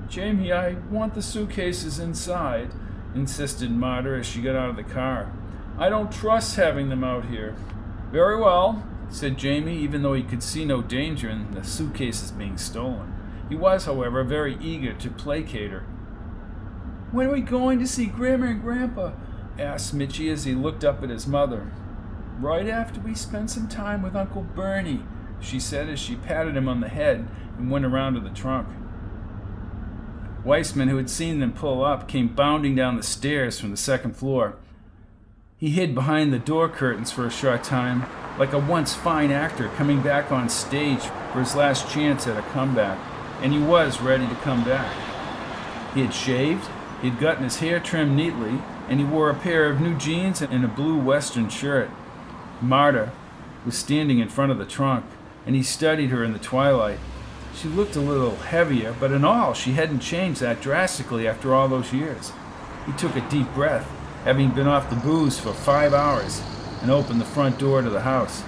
Jamie, 0.07 0.51
I 0.51 0.73
want 0.89 1.13
the 1.13 1.21
suitcases 1.21 1.99
inside, 1.99 2.71
insisted 3.13 3.69
Marta 3.71 4.15
as 4.15 4.25
she 4.25 4.41
got 4.41 4.55
out 4.55 4.71
of 4.71 4.75
the 4.75 4.83
car. 4.83 5.31
I 5.77 5.89
don't 5.89 6.11
trust 6.11 6.55
having 6.55 6.89
them 6.89 7.03
out 7.03 7.25
here. 7.25 7.55
Very 8.11 8.39
well, 8.39 8.83
said 9.09 9.37
Jamie, 9.37 9.77
even 9.77 10.01
though 10.01 10.13
he 10.13 10.23
could 10.23 10.43
see 10.43 10.65
no 10.65 10.81
danger 10.81 11.29
in 11.29 11.51
the 11.51 11.63
suitcases 11.63 12.31
being 12.31 12.57
stolen. 12.57 13.13
He 13.49 13.55
was, 13.55 13.85
however, 13.85 14.23
very 14.23 14.57
eager 14.61 14.93
to 14.93 15.09
placate 15.09 15.71
her. 15.71 15.81
When 17.11 17.27
are 17.27 17.33
we 17.33 17.41
going 17.41 17.79
to 17.79 17.87
see 17.87 18.05
Grandma 18.05 18.47
and 18.47 18.61
Grandpa? 18.61 19.11
asked 19.57 19.93
Mitchy 19.93 20.29
as 20.29 20.43
he 20.43 20.53
looked 20.53 20.83
up 20.83 21.03
at 21.03 21.09
his 21.09 21.27
mother. 21.27 21.71
Right 22.39 22.67
after 22.67 22.99
we 23.01 23.15
spend 23.15 23.49
some 23.49 23.67
time 23.67 24.01
with 24.01 24.15
Uncle 24.15 24.43
Bernie, 24.43 25.03
she 25.41 25.59
said 25.59 25.89
as 25.89 25.99
she 25.99 26.15
patted 26.15 26.55
him 26.55 26.67
on 26.67 26.81
the 26.81 26.89
head 26.89 27.27
and 27.57 27.71
went 27.71 27.85
around 27.85 28.13
to 28.13 28.19
the 28.19 28.29
trunk. 28.29 28.67
Weissman, 30.43 30.87
who 30.87 30.97
had 30.97 31.09
seen 31.09 31.39
them 31.39 31.51
pull 31.51 31.83
up, 31.83 32.07
came 32.07 32.29
bounding 32.29 32.75
down 32.75 32.95
the 32.95 33.03
stairs 33.03 33.59
from 33.59 33.71
the 33.71 33.77
second 33.77 34.15
floor. 34.15 34.55
He 35.57 35.71
hid 35.71 35.93
behind 35.93 36.31
the 36.31 36.39
door 36.39 36.69
curtains 36.69 37.11
for 37.11 37.25
a 37.25 37.31
short 37.31 37.63
time, 37.63 38.05
like 38.37 38.53
a 38.53 38.59
once 38.59 38.95
fine 38.95 39.31
actor 39.31 39.67
coming 39.75 40.01
back 40.01 40.31
on 40.31 40.47
stage 40.47 41.01
for 41.33 41.39
his 41.39 41.55
last 41.55 41.89
chance 41.89 42.25
at 42.25 42.37
a 42.37 42.41
comeback, 42.49 42.97
and 43.41 43.51
he 43.51 43.59
was 43.59 43.99
ready 43.99 44.25
to 44.27 44.35
come 44.35 44.63
back. 44.63 44.95
He 45.93 46.01
had 46.01 46.13
shaved, 46.13 46.65
he 47.01 47.09
had 47.09 47.19
gotten 47.19 47.43
his 47.43 47.57
hair 47.57 47.81
trimmed 47.81 48.15
neatly, 48.15 48.61
and 48.87 48.99
he 48.99 49.05
wore 49.05 49.29
a 49.29 49.35
pair 49.35 49.69
of 49.69 49.81
new 49.81 49.97
jeans 49.97 50.41
and 50.41 50.63
a 50.63 50.69
blue 50.69 50.97
western 50.97 51.49
shirt. 51.49 51.89
Marta 52.61 53.11
was 53.65 53.77
standing 53.77 54.19
in 54.19 54.29
front 54.29 54.51
of 54.53 54.57
the 54.57 54.65
trunk, 54.65 55.05
and 55.49 55.55
he 55.55 55.63
studied 55.63 56.11
her 56.11 56.23
in 56.23 56.31
the 56.31 56.37
twilight. 56.37 56.99
She 57.55 57.67
looked 57.67 57.95
a 57.95 57.99
little 57.99 58.35
heavier, 58.35 58.95
but 58.99 59.11
in 59.11 59.25
all, 59.25 59.55
she 59.55 59.71
hadn't 59.71 60.01
changed 60.01 60.41
that 60.41 60.61
drastically 60.61 61.27
after 61.27 61.55
all 61.55 61.67
those 61.67 61.91
years. 61.91 62.31
He 62.85 62.91
took 62.91 63.15
a 63.15 63.29
deep 63.31 63.51
breath, 63.55 63.89
having 64.25 64.51
been 64.51 64.67
off 64.67 64.91
the 64.91 64.95
booze 64.95 65.39
for 65.39 65.51
five 65.51 65.91
hours, 65.91 66.43
and 66.83 66.91
opened 66.91 67.19
the 67.19 67.25
front 67.25 67.57
door 67.57 67.81
to 67.81 67.89
the 67.89 68.01
house. 68.01 68.43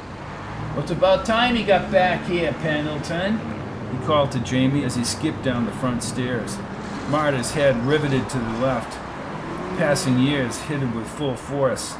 Well, 0.76 0.82
it's 0.82 0.92
about 0.92 1.26
time 1.26 1.56
he 1.56 1.64
got 1.64 1.92
back 1.92 2.24
here, 2.28 2.54
Pendleton, 2.62 3.40
he 3.92 4.06
called 4.06 4.32
to 4.34 4.40
Jamie 4.40 4.84
as 4.84 4.96
he 4.96 5.04
skipped 5.04 5.42
down 5.42 5.66
the 5.66 5.72
front 5.72 6.04
stairs. 6.04 6.56
Marta's 7.10 7.50
head 7.50 7.76
riveted 7.84 8.30
to 8.30 8.38
the 8.38 8.60
left. 8.60 8.94
Passing 9.80 10.20
years 10.20 10.60
hit 10.60 10.82
him 10.82 10.94
with 10.94 11.08
full 11.08 11.36
force. 11.36 11.96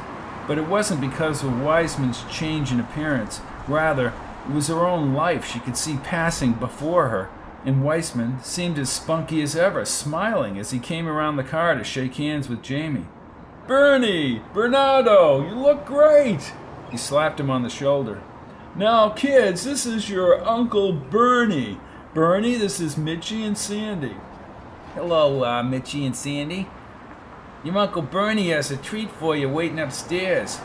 But 0.46 0.58
it 0.58 0.68
wasn't 0.68 1.00
because 1.00 1.42
of 1.42 1.60
Weissman's 1.60 2.22
change 2.30 2.70
in 2.70 2.78
appearance. 2.78 3.40
Rather, 3.66 4.12
it 4.48 4.52
was 4.52 4.68
her 4.68 4.86
own 4.86 5.14
life 5.14 5.46
she 5.46 5.60
could 5.60 5.76
see 5.76 5.96
passing 5.98 6.52
before 6.52 7.08
her, 7.08 7.30
and 7.64 7.84
Weissman 7.84 8.42
seemed 8.42 8.78
as 8.78 8.90
spunky 8.90 9.42
as 9.42 9.54
ever, 9.54 9.84
smiling 9.84 10.58
as 10.58 10.70
he 10.70 10.78
came 10.78 11.06
around 11.06 11.36
the 11.36 11.44
car 11.44 11.74
to 11.74 11.84
shake 11.84 12.16
hands 12.16 12.48
with 12.48 12.62
Jamie. 12.62 13.06
Bernie! 13.66 14.42
Bernardo! 14.52 15.48
You 15.48 15.54
look 15.54 15.86
great! 15.86 16.52
He 16.90 16.96
slapped 16.96 17.38
him 17.38 17.50
on 17.50 17.62
the 17.62 17.70
shoulder. 17.70 18.22
Now, 18.74 19.10
kids, 19.10 19.64
this 19.64 19.86
is 19.86 20.10
your 20.10 20.44
Uncle 20.46 20.92
Bernie. 20.92 21.78
Bernie, 22.14 22.56
this 22.56 22.80
is 22.80 22.96
Mitchy 22.96 23.44
and 23.44 23.56
Sandy. 23.56 24.16
Hello, 24.94 25.44
uh, 25.44 25.62
Mitchy 25.62 26.04
and 26.04 26.16
Sandy. 26.16 26.66
Your 27.64 27.78
Uncle 27.78 28.02
Bernie 28.02 28.50
has 28.50 28.70
a 28.70 28.76
treat 28.76 29.10
for 29.10 29.36
you 29.36 29.48
waiting 29.48 29.78
upstairs. 29.78 30.58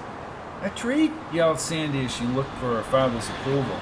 A 0.63 0.69
treat? 0.71 1.11
yelled 1.31 1.59
Sandy 1.59 2.05
as 2.05 2.15
she 2.15 2.25
looked 2.25 2.53
for 2.55 2.75
her 2.75 2.83
father's 2.83 3.29
approval. 3.29 3.79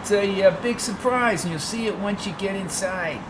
It's 0.00 0.12
a 0.12 0.44
uh, 0.44 0.62
big 0.62 0.78
surprise, 0.78 1.42
and 1.42 1.50
you'll 1.50 1.60
see 1.60 1.86
it 1.86 1.98
once 1.98 2.26
you 2.26 2.32
get 2.34 2.54
inside, 2.54 3.20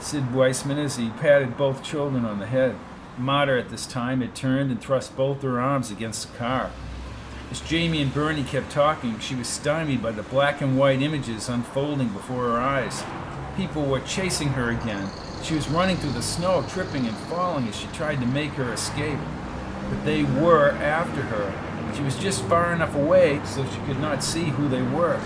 said 0.00 0.34
Weissman 0.34 0.78
as 0.78 0.96
he 0.96 1.08
patted 1.08 1.56
both 1.56 1.82
children 1.82 2.26
on 2.26 2.40
the 2.40 2.46
head. 2.46 2.76
Marta 3.16 3.58
at 3.58 3.70
this 3.70 3.86
time 3.86 4.20
had 4.20 4.34
turned 4.34 4.70
and 4.70 4.80
thrust 4.80 5.16
both 5.16 5.42
her 5.42 5.60
arms 5.60 5.90
against 5.90 6.30
the 6.30 6.38
car. 6.38 6.70
As 7.50 7.60
Jamie 7.60 8.02
and 8.02 8.12
Bernie 8.12 8.44
kept 8.44 8.70
talking, 8.70 9.18
she 9.18 9.34
was 9.34 9.48
stymied 9.48 10.02
by 10.02 10.12
the 10.12 10.22
black 10.24 10.60
and 10.60 10.78
white 10.78 11.00
images 11.00 11.48
unfolding 11.48 12.08
before 12.08 12.44
her 12.44 12.60
eyes. 12.60 13.02
People 13.56 13.84
were 13.84 14.00
chasing 14.00 14.48
her 14.48 14.70
again. 14.70 15.08
She 15.42 15.54
was 15.54 15.68
running 15.68 15.96
through 15.96 16.12
the 16.12 16.22
snow, 16.22 16.64
tripping 16.68 17.06
and 17.06 17.16
falling 17.28 17.66
as 17.68 17.76
she 17.76 17.86
tried 17.88 18.20
to 18.20 18.26
make 18.26 18.50
her 18.52 18.72
escape. 18.72 19.18
But 19.88 20.04
they 20.04 20.24
were 20.24 20.70
after 20.72 21.22
her, 21.22 21.73
she 21.94 22.02
was 22.02 22.16
just 22.16 22.42
far 22.44 22.72
enough 22.72 22.94
away 22.94 23.40
so 23.44 23.64
she 23.64 23.80
could 23.86 24.00
not 24.00 24.22
see 24.22 24.44
who 24.44 24.68
they 24.68 24.82
were, 24.82 25.20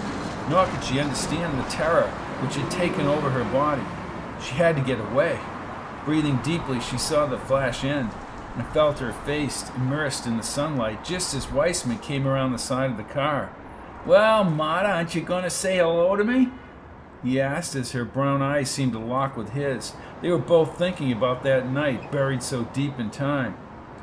nor 0.48 0.66
could 0.66 0.85
she 0.85 1.00
understand 1.00 1.59
the 1.59 1.68
terror 1.70 2.09
which 2.40 2.57
had 2.57 2.70
taken 2.70 3.07
over 3.07 3.31
her 3.31 3.44
body. 3.52 3.83
She 4.42 4.54
had 4.54 4.76
to 4.76 4.83
get 4.83 5.00
away. 5.00 5.38
Breathing 6.04 6.38
deeply, 6.42 6.81
she 6.81 6.98
saw 6.98 7.26
the 7.26 7.38
flash 7.38 7.85
end. 7.85 8.11
and 8.57 8.66
felt 8.68 8.98
her 8.98 9.12
face 9.12 9.70
immersed 9.76 10.26
in 10.26 10.37
the 10.37 10.42
sunlight 10.42 11.04
just 11.04 11.35
as 11.35 11.50
Weissman 11.50 11.98
came 11.98 12.26
around 12.26 12.52
the 12.52 12.59
side 12.59 12.90
of 12.90 12.96
the 12.96 13.04
car. 13.04 13.54
Well, 14.04 14.42
Marta, 14.44 14.88
aren't 14.88 15.14
you 15.14 15.20
going 15.20 15.44
to 15.44 15.50
say 15.50 15.76
hello 15.76 16.16
to 16.16 16.24
me? 16.24 16.50
He 17.22 17.40
asked 17.40 17.74
as 17.74 17.92
her 17.92 18.04
brown 18.04 18.42
eyes 18.42 18.70
seemed 18.70 18.92
to 18.92 18.98
lock 18.98 19.37
with 19.37 19.50
his. 19.50 19.92
They 20.22 20.31
were 20.31 20.38
both 20.38 20.78
thinking 20.78 21.12
about 21.12 21.42
that 21.44 21.68
night, 21.68 22.11
buried 22.11 22.42
so 22.42 22.64
deep 22.72 22.98
in 22.98 23.11
time. 23.11 23.57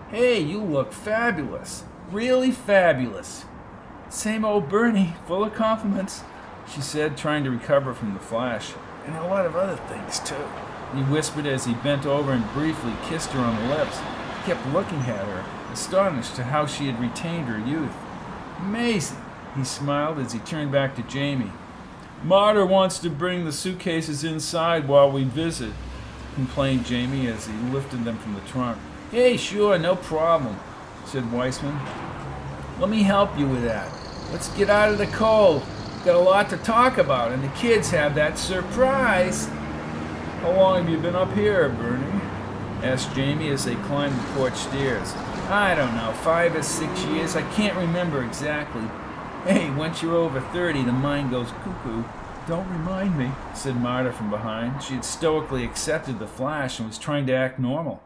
Hey, 0.10 0.40
you 0.40 0.62
look 0.62 0.94
fabulous. 0.94 1.84
Really 2.12 2.52
fabulous. 2.52 3.46
Same 4.10 4.46
old 4.46 4.70
Bernie, 4.70 5.16
full 5.26 5.44
of 5.44 5.56
compliments, 5.56 6.24
she 6.72 6.82
said, 6.82 7.18
trying 7.18 7.44
to 7.44 7.50
recover 7.50 7.94
from 7.94 8.14
the 8.14 8.20
flash. 8.20 8.74
And 9.08 9.16
a 9.16 9.26
lot 9.26 9.46
of 9.46 9.56
other 9.56 9.76
things, 9.76 10.20
too. 10.20 10.36
He 10.96 11.02
whispered 11.02 11.48
as 11.48 11.66
he 11.66 11.74
bent 11.74 12.06
over 12.06 12.32
and 12.32 12.54
briefly 12.54 12.94
kissed 13.06 13.32
her 13.32 13.40
on 13.40 13.56
the 13.56 13.76
lips 13.76 13.98
He 13.98 14.52
kept 14.52 14.66
looking 14.68 15.00
at 15.00 15.26
her, 15.26 15.46
astonished 15.74 16.40
at 16.40 16.46
how 16.46 16.68
she 16.68 16.86
had 16.86 17.00
retained 17.00 17.48
her 17.48 17.60
youth. 17.60 17.92
Amazing, 18.60 19.18
he 19.56 19.64
smiled 19.64 20.20
as 20.20 20.32
he 20.32 20.40
turned 20.40 20.72
back 20.72 20.96
to 20.96 21.02
Jamie. 21.04 21.52
Marta 22.24 22.66
wants 22.66 23.00
to 23.00 23.10
bring 23.10 23.46
the 23.46 23.52
suitcases 23.52 24.24
inside 24.24 24.88
while 24.88 25.12
we 25.12 25.24
visit, 25.24 25.74
complained 26.36 26.86
Jamie 26.86 27.28
as 27.28 27.48
he 27.48 27.54
lifted 27.72 28.06
them 28.06 28.18
from 28.18 28.36
the 28.36 28.42
trunk. 28.42 28.78
Hey, 29.12 29.38
sure, 29.38 29.78
no 29.78 29.96
problem, 29.96 30.60
said 31.06 31.32
Weissman. 31.32 31.80
Let 32.80 32.90
me 32.90 33.04
help 33.04 33.38
you 33.38 33.48
with 33.48 33.64
that. 33.64 33.92
Let's 34.32 34.50
get 34.56 34.70
out 34.70 34.90
of 34.90 34.98
the 34.98 35.08
cold. 35.08 35.64
Got 36.04 36.16
a 36.16 36.20
lot 36.20 36.50
to 36.50 36.58
talk 36.58 36.98
about, 36.98 37.32
and 37.32 37.44
the 37.44 37.50
kids 37.50 37.90
have 37.92 38.16
that 38.16 38.38
surprise. 38.38 39.48
How 40.42 40.52
long 40.52 40.84
have 40.84 40.90
you 40.90 40.98
been 40.98 41.16
up 41.16 41.34
here, 41.34 41.70
Bernie? 41.70 42.22
asked 42.84 43.16
Jamie 43.16 43.50
as 43.50 43.66
they 43.66 43.76
climbed 43.76 44.16
the 44.20 44.34
porch 44.34 44.56
stairs. 44.56 45.14
I 45.50 45.74
don't 45.76 45.96
know, 45.96 46.12
five 46.22 46.56
or 46.56 46.64
six 46.64 47.04
years, 47.06 47.36
I 47.36 47.42
can't 47.54 47.78
remember 47.78 48.24
exactly. 48.24 48.84
Hey, 49.46 49.70
once 49.72 50.02
you're 50.02 50.16
over 50.16 50.42
30, 50.42 50.84
the 50.84 50.92
mind 50.92 51.32
goes 51.32 51.52
cuckoo. 51.64 52.04
Don't 52.48 52.70
remind 52.70 53.18
me, 53.18 53.32
said 53.56 53.76
Marta 53.76 54.12
from 54.12 54.30
behind. 54.30 54.84
She 54.84 54.96
had 54.96 55.06
stoically 55.06 55.64
accepted 55.64 56.20
the 56.20 56.28
flash 56.28 56.78
and 56.78 56.88
was 56.88 57.00
trying 57.00 57.26
to 57.28 57.34
act 57.34 57.58
normal. 57.58 58.04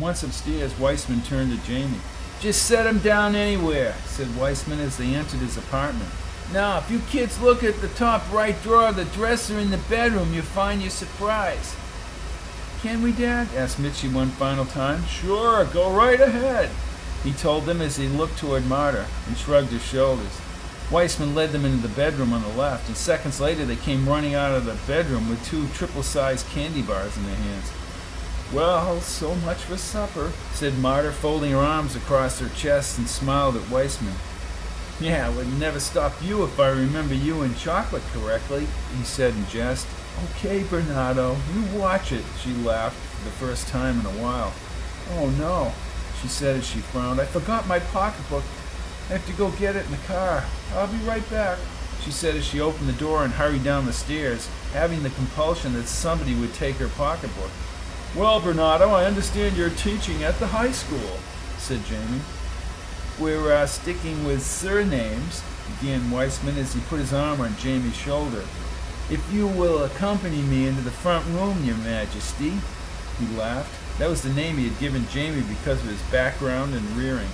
Once 0.00 0.22
upstairs, 0.22 0.78
Weissman 0.78 1.20
turned 1.22 1.52
to 1.52 1.66
Jamie. 1.66 2.00
Just 2.40 2.66
set 2.66 2.86
him 2.86 2.98
down 3.00 3.34
anywhere, 3.34 3.94
said 4.06 4.36
Weissman 4.36 4.80
as 4.80 4.96
they 4.96 5.14
entered 5.14 5.40
his 5.40 5.58
apartment. 5.58 6.10
Now, 6.52 6.78
if 6.78 6.90
you 6.90 7.00
kids 7.10 7.40
look 7.40 7.62
at 7.62 7.80
the 7.80 7.88
top 7.88 8.30
right 8.32 8.60
drawer 8.62 8.88
of 8.88 8.96
the 8.96 9.04
dresser 9.04 9.58
in 9.58 9.70
the 9.70 9.78
bedroom, 9.78 10.32
you'll 10.32 10.44
find 10.44 10.80
your 10.80 10.90
surprise. 10.90 11.76
Can 12.80 13.02
we, 13.02 13.12
Dad? 13.12 13.48
asked 13.54 13.78
Mitchy 13.78 14.08
one 14.08 14.30
final 14.30 14.64
time. 14.64 15.04
Sure, 15.04 15.66
go 15.66 15.92
right 15.92 16.20
ahead, 16.20 16.70
he 17.22 17.32
told 17.32 17.64
them 17.64 17.80
as 17.80 17.96
he 17.96 18.08
looked 18.08 18.38
toward 18.38 18.66
Marta 18.66 19.06
and 19.28 19.36
shrugged 19.36 19.70
his 19.70 19.84
shoulders. 19.84 20.40
Weissman 20.90 21.34
led 21.34 21.52
them 21.52 21.64
into 21.64 21.86
the 21.86 21.94
bedroom 21.94 22.32
on 22.32 22.42
the 22.42 22.48
left, 22.48 22.88
and 22.88 22.96
seconds 22.96 23.40
later 23.40 23.64
they 23.64 23.76
came 23.76 24.08
running 24.08 24.34
out 24.34 24.54
of 24.54 24.64
the 24.64 24.76
bedroom 24.86 25.28
with 25.28 25.44
two 25.46 25.68
triple-sized 25.68 26.46
candy 26.48 26.82
bars 26.82 27.16
in 27.16 27.24
their 27.24 27.36
hands. 27.36 27.70
Well, 28.52 29.00
so 29.00 29.34
much 29.36 29.62
for 29.62 29.78
supper, 29.78 30.30
said 30.52 30.76
Marta, 30.78 31.10
folding 31.10 31.52
her 31.52 31.56
arms 31.56 31.96
across 31.96 32.38
her 32.38 32.50
chest 32.50 32.98
and 32.98 33.08
smiled 33.08 33.56
at 33.56 33.70
Weissman. 33.70 34.12
Yeah, 35.00 35.30
it 35.30 35.36
would 35.36 35.58
never 35.58 35.80
stop 35.80 36.12
you 36.22 36.44
if 36.44 36.60
I 36.60 36.68
remember 36.68 37.14
you 37.14 37.40
and 37.40 37.56
chocolate 37.56 38.02
correctly, 38.12 38.66
he 38.94 39.04
said 39.04 39.34
in 39.34 39.46
jest. 39.46 39.86
Okay, 40.24 40.64
Bernardo, 40.64 41.38
you 41.54 41.78
watch 41.78 42.12
it, 42.12 42.24
she 42.42 42.52
laughed 42.52 42.96
for 42.96 43.24
the 43.24 43.30
first 43.30 43.68
time 43.68 43.98
in 44.00 44.04
a 44.04 44.22
while. 44.22 44.52
Oh 45.12 45.30
no, 45.30 45.72
she 46.20 46.28
said 46.28 46.56
as 46.56 46.66
she 46.66 46.80
frowned. 46.80 47.22
I 47.22 47.24
forgot 47.24 47.66
my 47.66 47.78
pocketbook. 47.78 48.44
I 49.08 49.14
have 49.14 49.26
to 49.28 49.32
go 49.32 49.50
get 49.52 49.76
it 49.76 49.86
in 49.86 49.92
the 49.92 49.96
car. 50.06 50.44
I'll 50.74 50.88
be 50.88 50.98
right 51.06 51.28
back, 51.30 51.58
she 52.02 52.10
said 52.10 52.36
as 52.36 52.44
she 52.44 52.60
opened 52.60 52.90
the 52.90 53.00
door 53.00 53.24
and 53.24 53.32
hurried 53.32 53.64
down 53.64 53.86
the 53.86 53.94
stairs, 53.94 54.46
having 54.74 55.02
the 55.02 55.10
compulsion 55.10 55.72
that 55.72 55.88
somebody 55.88 56.34
would 56.34 56.52
take 56.52 56.76
her 56.76 56.88
pocketbook. 56.88 57.50
Well, 58.14 58.40
Bernardo, 58.40 58.90
I 58.90 59.06
understand 59.06 59.56
you're 59.56 59.70
teaching 59.70 60.22
at 60.22 60.38
the 60.38 60.46
high 60.46 60.72
school, 60.72 61.18
said 61.56 61.82
Jamie. 61.86 62.20
We're 63.18 63.54
uh, 63.54 63.64
sticking 63.64 64.26
with 64.26 64.42
surnames, 64.42 65.42
began 65.80 66.10
Weissman 66.10 66.58
as 66.58 66.74
he 66.74 66.80
put 66.82 66.98
his 66.98 67.14
arm 67.14 67.40
on 67.40 67.56
Jamie's 67.56 67.96
shoulder. 67.96 68.44
If 69.10 69.26
you 69.32 69.46
will 69.46 69.84
accompany 69.84 70.42
me 70.42 70.66
into 70.66 70.82
the 70.82 70.90
front 70.90 71.24
room, 71.28 71.64
your 71.64 71.78
majesty, 71.78 72.58
he 73.18 73.34
laughed. 73.34 73.98
That 73.98 74.10
was 74.10 74.20
the 74.20 74.34
name 74.34 74.58
he 74.58 74.68
had 74.68 74.78
given 74.78 75.08
Jamie 75.08 75.44
because 75.48 75.80
of 75.80 75.88
his 75.88 76.02
background 76.10 76.74
and 76.74 76.84
rearing. 76.90 77.30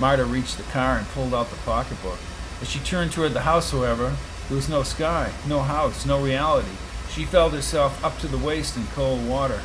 Marta 0.00 0.24
reached 0.24 0.56
the 0.56 0.64
car 0.64 0.98
and 0.98 1.06
pulled 1.10 1.32
out 1.32 1.48
the 1.50 1.56
pocketbook. 1.58 2.18
As 2.60 2.68
she 2.68 2.80
turned 2.80 3.12
toward 3.12 3.34
the 3.34 3.42
house, 3.42 3.70
however, 3.70 4.16
there 4.48 4.56
was 4.56 4.68
no 4.68 4.82
sky, 4.82 5.30
no 5.46 5.60
house, 5.60 6.04
no 6.06 6.20
reality. 6.20 6.76
She 7.14 7.24
felt 7.24 7.52
herself 7.52 8.02
up 8.02 8.18
to 8.20 8.26
the 8.26 8.38
waist 8.38 8.76
in 8.76 8.86
cold 8.88 9.26
water. 9.28 9.60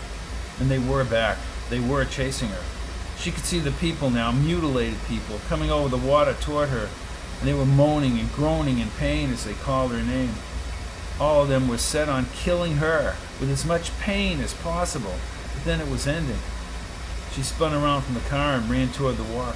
And 0.59 0.69
they 0.69 0.79
were 0.79 1.05
back. 1.05 1.37
They 1.69 1.79
were 1.79 2.03
chasing 2.03 2.49
her. 2.49 2.63
She 3.17 3.31
could 3.31 3.45
see 3.45 3.59
the 3.59 3.71
people 3.71 4.09
now, 4.09 4.31
mutilated 4.31 4.99
people, 5.07 5.39
coming 5.47 5.71
over 5.71 5.89
the 5.89 5.97
water 5.97 6.33
toward 6.33 6.69
her, 6.69 6.89
and 7.39 7.47
they 7.47 7.53
were 7.53 7.65
moaning 7.65 8.19
and 8.19 8.31
groaning 8.33 8.79
in 8.79 8.89
pain 8.91 9.31
as 9.31 9.43
they 9.43 9.53
called 9.53 9.91
her 9.91 10.03
name. 10.03 10.33
All 11.19 11.41
of 11.41 11.49
them 11.49 11.67
were 11.67 11.77
set 11.77 12.09
on 12.09 12.27
killing 12.33 12.77
her 12.77 13.15
with 13.39 13.49
as 13.49 13.65
much 13.65 13.97
pain 13.99 14.39
as 14.39 14.53
possible, 14.53 15.15
but 15.53 15.63
then 15.65 15.81
it 15.81 15.89
was 15.89 16.05
ending. 16.05 16.39
She 17.33 17.41
spun 17.41 17.73
around 17.73 18.03
from 18.03 18.13
the 18.13 18.29
car 18.29 18.55
and 18.55 18.69
ran 18.69 18.89
toward 18.89 19.17
the 19.17 19.23
walk. 19.23 19.55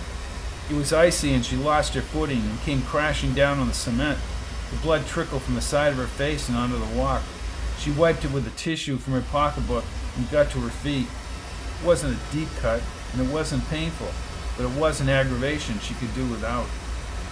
It 0.69 0.75
was 0.75 0.93
icy 0.93 1.33
and 1.33 1.45
she 1.45 1.55
lost 1.55 1.93
her 1.93 2.01
footing 2.01 2.41
and 2.41 2.61
came 2.61 2.81
crashing 2.81 3.33
down 3.33 3.59
on 3.59 3.67
the 3.67 3.73
cement. 3.73 4.19
The 4.71 4.77
blood 4.77 5.05
trickled 5.05 5.43
from 5.43 5.55
the 5.55 5.61
side 5.61 5.91
of 5.91 5.97
her 5.97 6.07
face 6.07 6.47
and 6.47 6.57
onto 6.57 6.77
the 6.77 6.97
walk. 6.97 7.23
She 7.81 7.89
wiped 7.91 8.23
it 8.23 8.31
with 8.31 8.45
a 8.45 8.51
tissue 8.51 8.97
from 8.97 9.13
her 9.13 9.25
pocketbook 9.31 9.83
and 10.15 10.29
got 10.29 10.51
to 10.51 10.59
her 10.59 10.69
feet. 10.69 11.07
It 11.07 11.85
wasn't 11.85 12.15
a 12.15 12.31
deep 12.31 12.49
cut 12.59 12.79
and 13.11 13.27
it 13.27 13.33
wasn't 13.33 13.67
painful, 13.69 14.11
but 14.55 14.71
it 14.71 14.79
was 14.79 15.01
an 15.01 15.09
aggravation 15.09 15.79
she 15.79 15.95
could 15.95 16.13
do 16.13 16.27
without. 16.27 16.67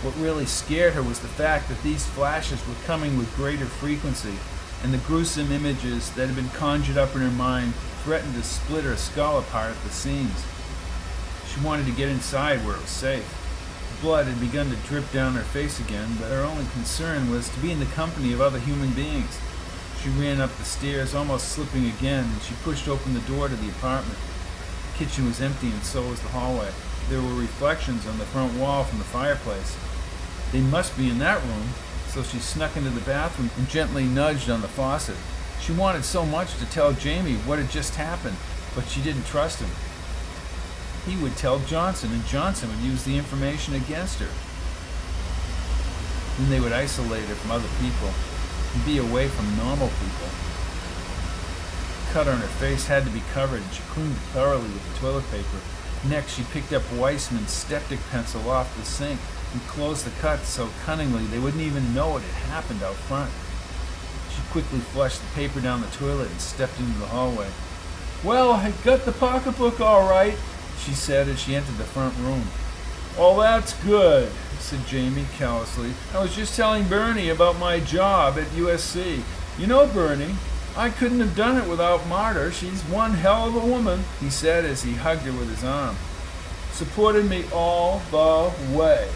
What 0.02 0.18
really 0.18 0.48
scared 0.48 0.94
her 0.94 1.04
was 1.04 1.20
the 1.20 1.28
fact 1.28 1.70
that 1.70 1.84
these 1.84 2.08
flashes 2.08 2.66
were 2.68 2.74
coming 2.86 3.16
with 3.16 3.36
greater 3.36 3.66
frequency, 3.66 4.34
and 4.82 4.92
the 4.92 4.98
gruesome 5.00 5.52
images 5.52 6.10
that 6.12 6.28
had 6.28 6.36
been 6.36 6.50
conjured 6.50 6.98
up 6.98 7.14
in 7.16 7.22
her 7.22 7.30
mind 7.30 7.74
threatened 8.04 8.34
to 8.34 8.42
split 8.42 8.86
her 8.86 8.96
skull 8.96 9.38
apart 9.38 9.72
at 9.72 9.84
the 9.84 9.90
seams. 9.90 10.46
She 11.48 11.62
wanted 11.62 11.86
to 11.86 11.92
get 11.92 12.10
inside 12.10 12.66
where 12.66 12.76
it 12.76 12.82
was 12.82 12.90
safe. 12.90 13.36
Blood 14.02 14.26
had 14.26 14.40
begun 14.40 14.70
to 14.70 14.88
drip 14.88 15.12
down 15.12 15.34
her 15.34 15.42
face 15.42 15.80
again, 15.80 16.16
but 16.20 16.32
her 16.32 16.42
only 16.42 16.66
concern 16.74 17.30
was 17.30 17.50
to 17.50 17.60
be 17.60 17.72
in 17.72 17.80
the 17.80 17.86
company 17.88 18.34
of 18.34 18.42
other 18.42 18.60
human 18.60 18.92
beings. 18.94 19.38
She 20.04 20.10
ran 20.12 20.40
up 20.40 20.56
the 20.56 20.64
stairs, 20.64 21.14
almost 21.14 21.50
slipping 21.50 21.86
again, 21.86 22.24
and 22.24 22.42
she 22.42 22.54
pushed 22.64 22.88
open 22.88 23.14
the 23.14 23.20
door 23.22 23.50
to 23.50 23.56
the 23.56 23.70
apartment. 23.70 24.18
The 24.94 25.06
kitchen 25.06 25.26
was 25.26 25.42
empty, 25.42 25.68
and 25.68 25.84
so 25.84 26.08
was 26.08 26.22
the 26.22 26.30
hallway. 26.30 26.70
There 27.10 27.22
were 27.22 27.34
reflections 27.34 28.08
on 28.08 28.18
the 28.18 28.26
front 28.26 28.54
wall 28.58 28.86
from 28.86 29.00
the 29.00 29.04
fireplace. 29.04 29.76
They 30.54 30.62
must 30.62 30.98
be 30.98 31.10
in 31.10 31.20
that 31.20 31.44
room, 31.44 31.70
so 32.08 32.24
she 32.24 32.40
snuck 32.40 32.78
into 32.78 32.92
the 32.92 33.02
bathroom 33.02 33.52
and 33.58 33.68
gently 33.68 34.06
nudged 34.06 34.50
on 34.50 34.62
the 34.62 34.70
faucet. 34.70 35.18
She 35.60 35.74
wanted 35.74 36.06
so 36.06 36.26
much 36.26 36.56
to 36.60 36.66
tell 36.68 36.94
Jamie 36.94 37.36
what 37.36 37.60
had 37.60 37.70
just 37.70 37.96
happened, 37.96 38.38
but 38.76 38.88
she 38.88 39.02
didn't 39.02 39.26
trust 39.26 39.60
him. 39.60 39.70
He 41.06 41.22
would 41.22 41.36
tell 41.36 41.60
Johnson, 41.60 42.14
and 42.14 42.26
Johnson 42.26 42.70
would 42.70 42.80
use 42.80 43.04
the 43.04 43.18
information 43.18 43.76
against 43.76 44.20
her. 44.20 44.30
Then 46.38 46.50
they 46.50 46.62
would 46.62 46.72
isolate 46.72 47.26
her 47.26 47.36
from 47.36 47.52
other 47.52 47.68
people 47.82 48.14
be 48.86 48.98
away 48.98 49.28
from 49.28 49.58
normal 49.58 49.88
people. 49.88 50.30
The 52.06 52.14
cut 52.14 52.28
on 52.28 52.40
her 52.40 52.56
face 52.60 52.88
had 52.88 53.06
to 53.06 53.12
be 53.12 53.24
covered, 53.34 53.62
and 53.62 53.74
she 53.74 53.82
cleaned 53.90 54.14
it 54.14 54.34
thoroughly 54.34 54.70
with 54.70 54.94
the 54.94 55.00
toilet 55.00 55.30
paper. 55.32 55.60
Next, 56.08 56.36
she 56.36 56.44
picked 56.44 56.74
up 56.74 56.84
Weissman's 56.94 57.52
styptic 57.52 58.00
pencil 58.10 58.50
off 58.50 58.76
the 58.78 58.86
sink 58.86 59.20
and 59.52 59.62
closed 59.68 60.06
the 60.06 60.22
cut 60.22 60.40
so 60.42 60.70
cunningly 60.86 61.26
they 61.26 61.40
wouldn't 61.40 61.64
even 61.64 61.94
know 61.94 62.18
it 62.18 62.24
had 62.24 62.52
happened 62.54 62.84
out 62.84 62.96
front. 62.96 63.32
She 64.34 64.42
quickly 64.52 64.80
flushed 64.80 65.22
the 65.22 65.36
paper 65.36 65.60
down 65.60 65.82
the 65.82 65.88
toilet 65.88 66.30
and 66.30 66.40
stepped 66.40 66.80
into 66.80 66.98
the 67.00 67.08
hallway. 67.08 67.50
Well, 68.24 68.52
I 68.52 68.72
got 68.84 69.06
the 69.06 69.12
pocketbook 69.12 69.80
all 69.82 70.08
right, 70.10 70.38
she 70.80 70.92
said 70.92 71.28
as 71.28 71.40
she 71.40 71.56
entered 71.56 71.78
the 71.78 71.84
front 71.84 72.16
room. 72.18 72.44
Well, 73.18 73.38
that's 73.38 73.74
good, 73.84 74.32
said 74.60 74.86
Jamie 74.86 75.26
callously. 75.38 75.92
I 76.14 76.22
was 76.22 76.36
just 76.36 76.56
telling 76.56 76.88
Bernie 76.88 77.30
about 77.30 77.58
my 77.58 77.80
job 77.80 78.38
at 78.38 78.48
USC. 78.48 79.22
You 79.58 79.68
know, 79.68 79.88
Bernie, 79.88 80.36
I 80.78 80.90
couldn't 80.90 81.20
have 81.20 81.36
done 81.36 81.58
it 81.58 81.68
without 81.68 82.08
Marta. 82.08 82.52
She's 82.52 82.82
one 82.84 83.14
hell 83.14 83.48
of 83.48 83.56
a 83.56 83.66
woman, 83.66 84.04
he 84.20 84.30
said 84.30 84.66
as 84.66 84.84
he 84.84 84.94
hugged 84.94 85.24
her 85.24 85.32
with 85.32 85.50
his 85.50 85.64
arm. 85.64 85.96
Supported 86.72 87.26
me 87.26 87.46
all 87.54 88.02
the 88.12 88.54
way. 88.78 89.10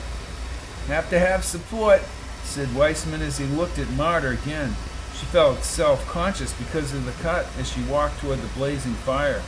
Have 0.88 1.10
to 1.12 1.20
have 1.20 1.46
support, 1.46 2.02
said 2.44 2.76
Weissman 2.76 3.22
as 3.22 3.38
he 3.38 3.46
looked 3.46 3.80
at 3.80 3.90
Marta 3.92 4.30
again. 4.30 4.76
She 5.18 5.26
felt 5.28 5.64
self-conscious 5.64 6.54
because 6.54 6.94
of 6.94 7.06
the 7.06 7.24
cut 7.24 7.48
as 7.58 7.70
she 7.72 7.82
walked 7.84 8.20
toward 8.20 8.40
the 8.40 8.48
blazing 8.48 8.94
fire. 8.94 9.42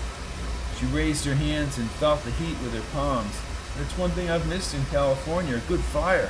She 0.80 0.86
raised 0.86 1.26
her 1.26 1.36
hands 1.36 1.78
and 1.78 1.90
felt 1.92 2.24
the 2.24 2.32
heat 2.32 2.58
with 2.62 2.74
her 2.74 2.94
palms. 2.94 3.36
It's 3.82 3.98
one 3.98 4.12
thing 4.12 4.30
I've 4.30 4.48
missed 4.48 4.74
in 4.74 4.86
California, 4.86 5.58
a 5.58 5.60
good 5.68 5.82
fire. 5.82 6.28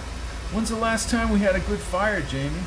When's 0.51 0.69
the 0.69 0.75
last 0.75 1.09
time 1.11 1.29
we 1.29 1.39
had 1.39 1.55
a 1.55 1.59
good 1.59 1.79
fire, 1.79 2.21
Jamie? 2.21 2.63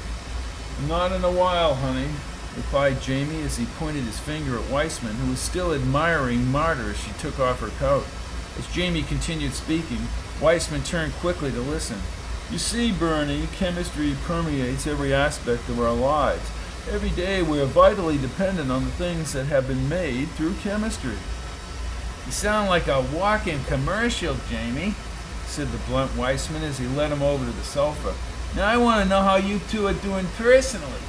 Not 0.87 1.11
in 1.11 1.25
a 1.25 1.33
while, 1.33 1.75
honey, 1.75 2.09
replied 2.57 3.03
Jamie 3.03 3.43
as 3.43 3.57
he 3.57 3.67
pointed 3.67 4.05
his 4.05 4.21
finger 4.21 4.57
at 4.57 4.71
Weissman, 4.71 5.17
who 5.17 5.31
was 5.31 5.41
still 5.41 5.75
admiring 5.75 6.47
Marta 6.53 6.83
as 6.83 7.01
she 7.01 7.11
took 7.13 7.41
off 7.41 7.61
her 7.61 7.71
coat. 7.81 8.07
As 8.57 8.73
Jamie 8.73 9.03
continued 9.03 9.55
speaking, 9.55 10.07
Weissman 10.41 10.85
turned 10.85 11.13
quickly 11.15 11.51
to 11.51 11.61
listen. 11.61 11.99
You 12.51 12.59
see, 12.59 12.93
Bernie, 12.93 13.49
chemistry 13.57 14.17
permeates 14.25 14.87
every 14.87 15.13
aspect 15.13 15.69
of 15.69 15.81
our 15.81 15.93
lives. 15.93 16.49
Every 16.89 17.11
day 17.11 17.43
we 17.43 17.61
are 17.61 17.67
vitally 17.67 18.17
dependent 18.17 18.71
on 18.71 18.85
the 18.85 18.91
things 18.93 19.33
that 19.33 19.47
have 19.47 19.67
been 19.67 19.89
made 19.89 20.29
through 20.31 20.55
chemistry. 20.63 21.19
You 22.29 22.33
sound 22.33 22.69
like 22.69 22.89
a 22.89 23.01
walking 23.01 23.65
commercial, 23.65 24.37
Jamie, 24.51 24.95
said 25.47 25.69
the 25.69 25.79
blunt 25.87 26.15
Weissman 26.15 26.63
as 26.63 26.77
he 26.77 26.87
led 26.87 27.11
him 27.11 27.23
over 27.23 27.43
to 27.43 27.51
the 27.51 27.65
sofa. 27.65 28.15
Now 28.55 28.67
I 28.67 28.77
want 28.77 29.03
to 29.03 29.09
know 29.09 29.23
how 29.23 29.37
you 29.37 29.61
two 29.71 29.87
are 29.87 29.95
doing 29.95 30.27
personally. 30.37 31.01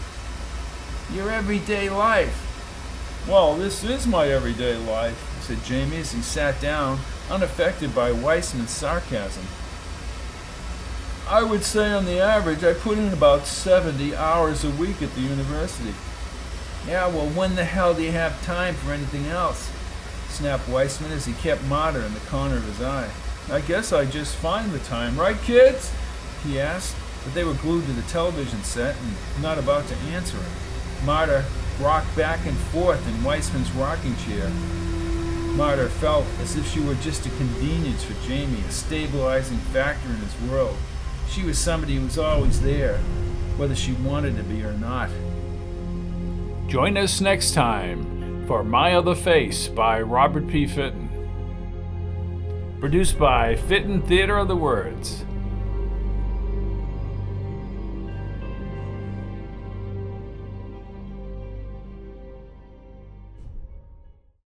Your 1.13 1.29
everyday 1.29 1.89
life. 1.89 3.25
Well, 3.27 3.57
this 3.57 3.83
is 3.83 4.07
my 4.07 4.29
everyday 4.29 4.77
life, 4.77 5.41
said 5.41 5.61
Jamie 5.65 5.97
as 5.97 6.13
he 6.13 6.21
sat 6.21 6.61
down, 6.61 6.99
unaffected 7.29 7.93
by 7.93 8.13
Weissman's 8.13 8.71
sarcasm. 8.71 9.43
I 11.27 11.43
would 11.43 11.65
say 11.65 11.91
on 11.91 12.05
the 12.05 12.21
average 12.21 12.63
I 12.63 12.71
put 12.71 12.97
in 12.97 13.11
about 13.11 13.45
70 13.45 14.15
hours 14.15 14.63
a 14.63 14.69
week 14.69 15.01
at 15.01 15.13
the 15.15 15.21
university. 15.21 15.95
Yeah, 16.87 17.07
well, 17.07 17.27
when 17.27 17.55
the 17.55 17.65
hell 17.65 17.93
do 17.93 18.03
you 18.03 18.13
have 18.13 18.41
time 18.45 18.73
for 18.75 18.93
anything 18.93 19.25
else? 19.25 19.69
Snapped 20.39 20.69
Weissman 20.69 21.11
as 21.11 21.25
he 21.25 21.33
kept 21.33 21.61
Marta 21.65 22.05
in 22.05 22.13
the 22.13 22.19
corner 22.21 22.55
of 22.55 22.63
his 22.63 22.81
eye. 22.81 23.09
I 23.51 23.59
guess 23.59 23.91
I 23.91 24.05
just 24.05 24.37
find 24.37 24.71
the 24.71 24.79
time, 24.79 25.19
right, 25.19 25.35
kids? 25.41 25.91
he 26.45 26.61
asked, 26.61 26.95
but 27.25 27.33
they 27.33 27.43
were 27.43 27.55
glued 27.55 27.85
to 27.87 27.91
the 27.91 28.03
television 28.03 28.63
set 28.63 28.95
and 28.95 29.43
not 29.43 29.57
about 29.57 29.85
to 29.89 29.95
answer 30.13 30.37
him. 30.37 30.51
Marta 31.05 31.43
rocked 31.81 32.15
back 32.15 32.45
and 32.45 32.55
forth 32.55 33.05
in 33.05 33.21
Weissman's 33.21 33.69
rocking 33.73 34.15
chair. 34.15 34.49
Marta 35.57 35.89
felt 35.89 36.25
as 36.39 36.55
if 36.55 36.65
she 36.71 36.79
were 36.79 36.95
just 36.95 37.25
a 37.25 37.29
convenience 37.31 38.05
for 38.05 38.13
Jamie, 38.25 38.63
a 38.65 38.71
stabilizing 38.71 39.57
factor 39.57 40.07
in 40.07 40.15
his 40.15 40.49
world. 40.49 40.77
She 41.27 41.43
was 41.43 41.59
somebody 41.59 41.97
who 41.97 42.05
was 42.05 42.17
always 42.17 42.61
there, 42.61 42.99
whether 43.57 43.75
she 43.75 43.91
wanted 43.91 44.37
to 44.37 44.43
be 44.43 44.63
or 44.63 44.71
not. 44.71 45.09
Join 46.69 46.97
us 46.97 47.19
next 47.19 47.53
time 47.53 48.18
for 48.49 48.63
My 48.63 48.95
Other 48.95 49.13
Face 49.13 49.67
by 49.67 50.01
Robert 50.01 50.47
P. 50.47 50.65
Fitton. 50.65 51.07
Produced 52.79 53.19
by 53.19 53.55
Fitton 53.55 54.01
Theater 54.01 54.39
of 54.39 54.47
the 54.47 54.55
Words. 54.55 55.23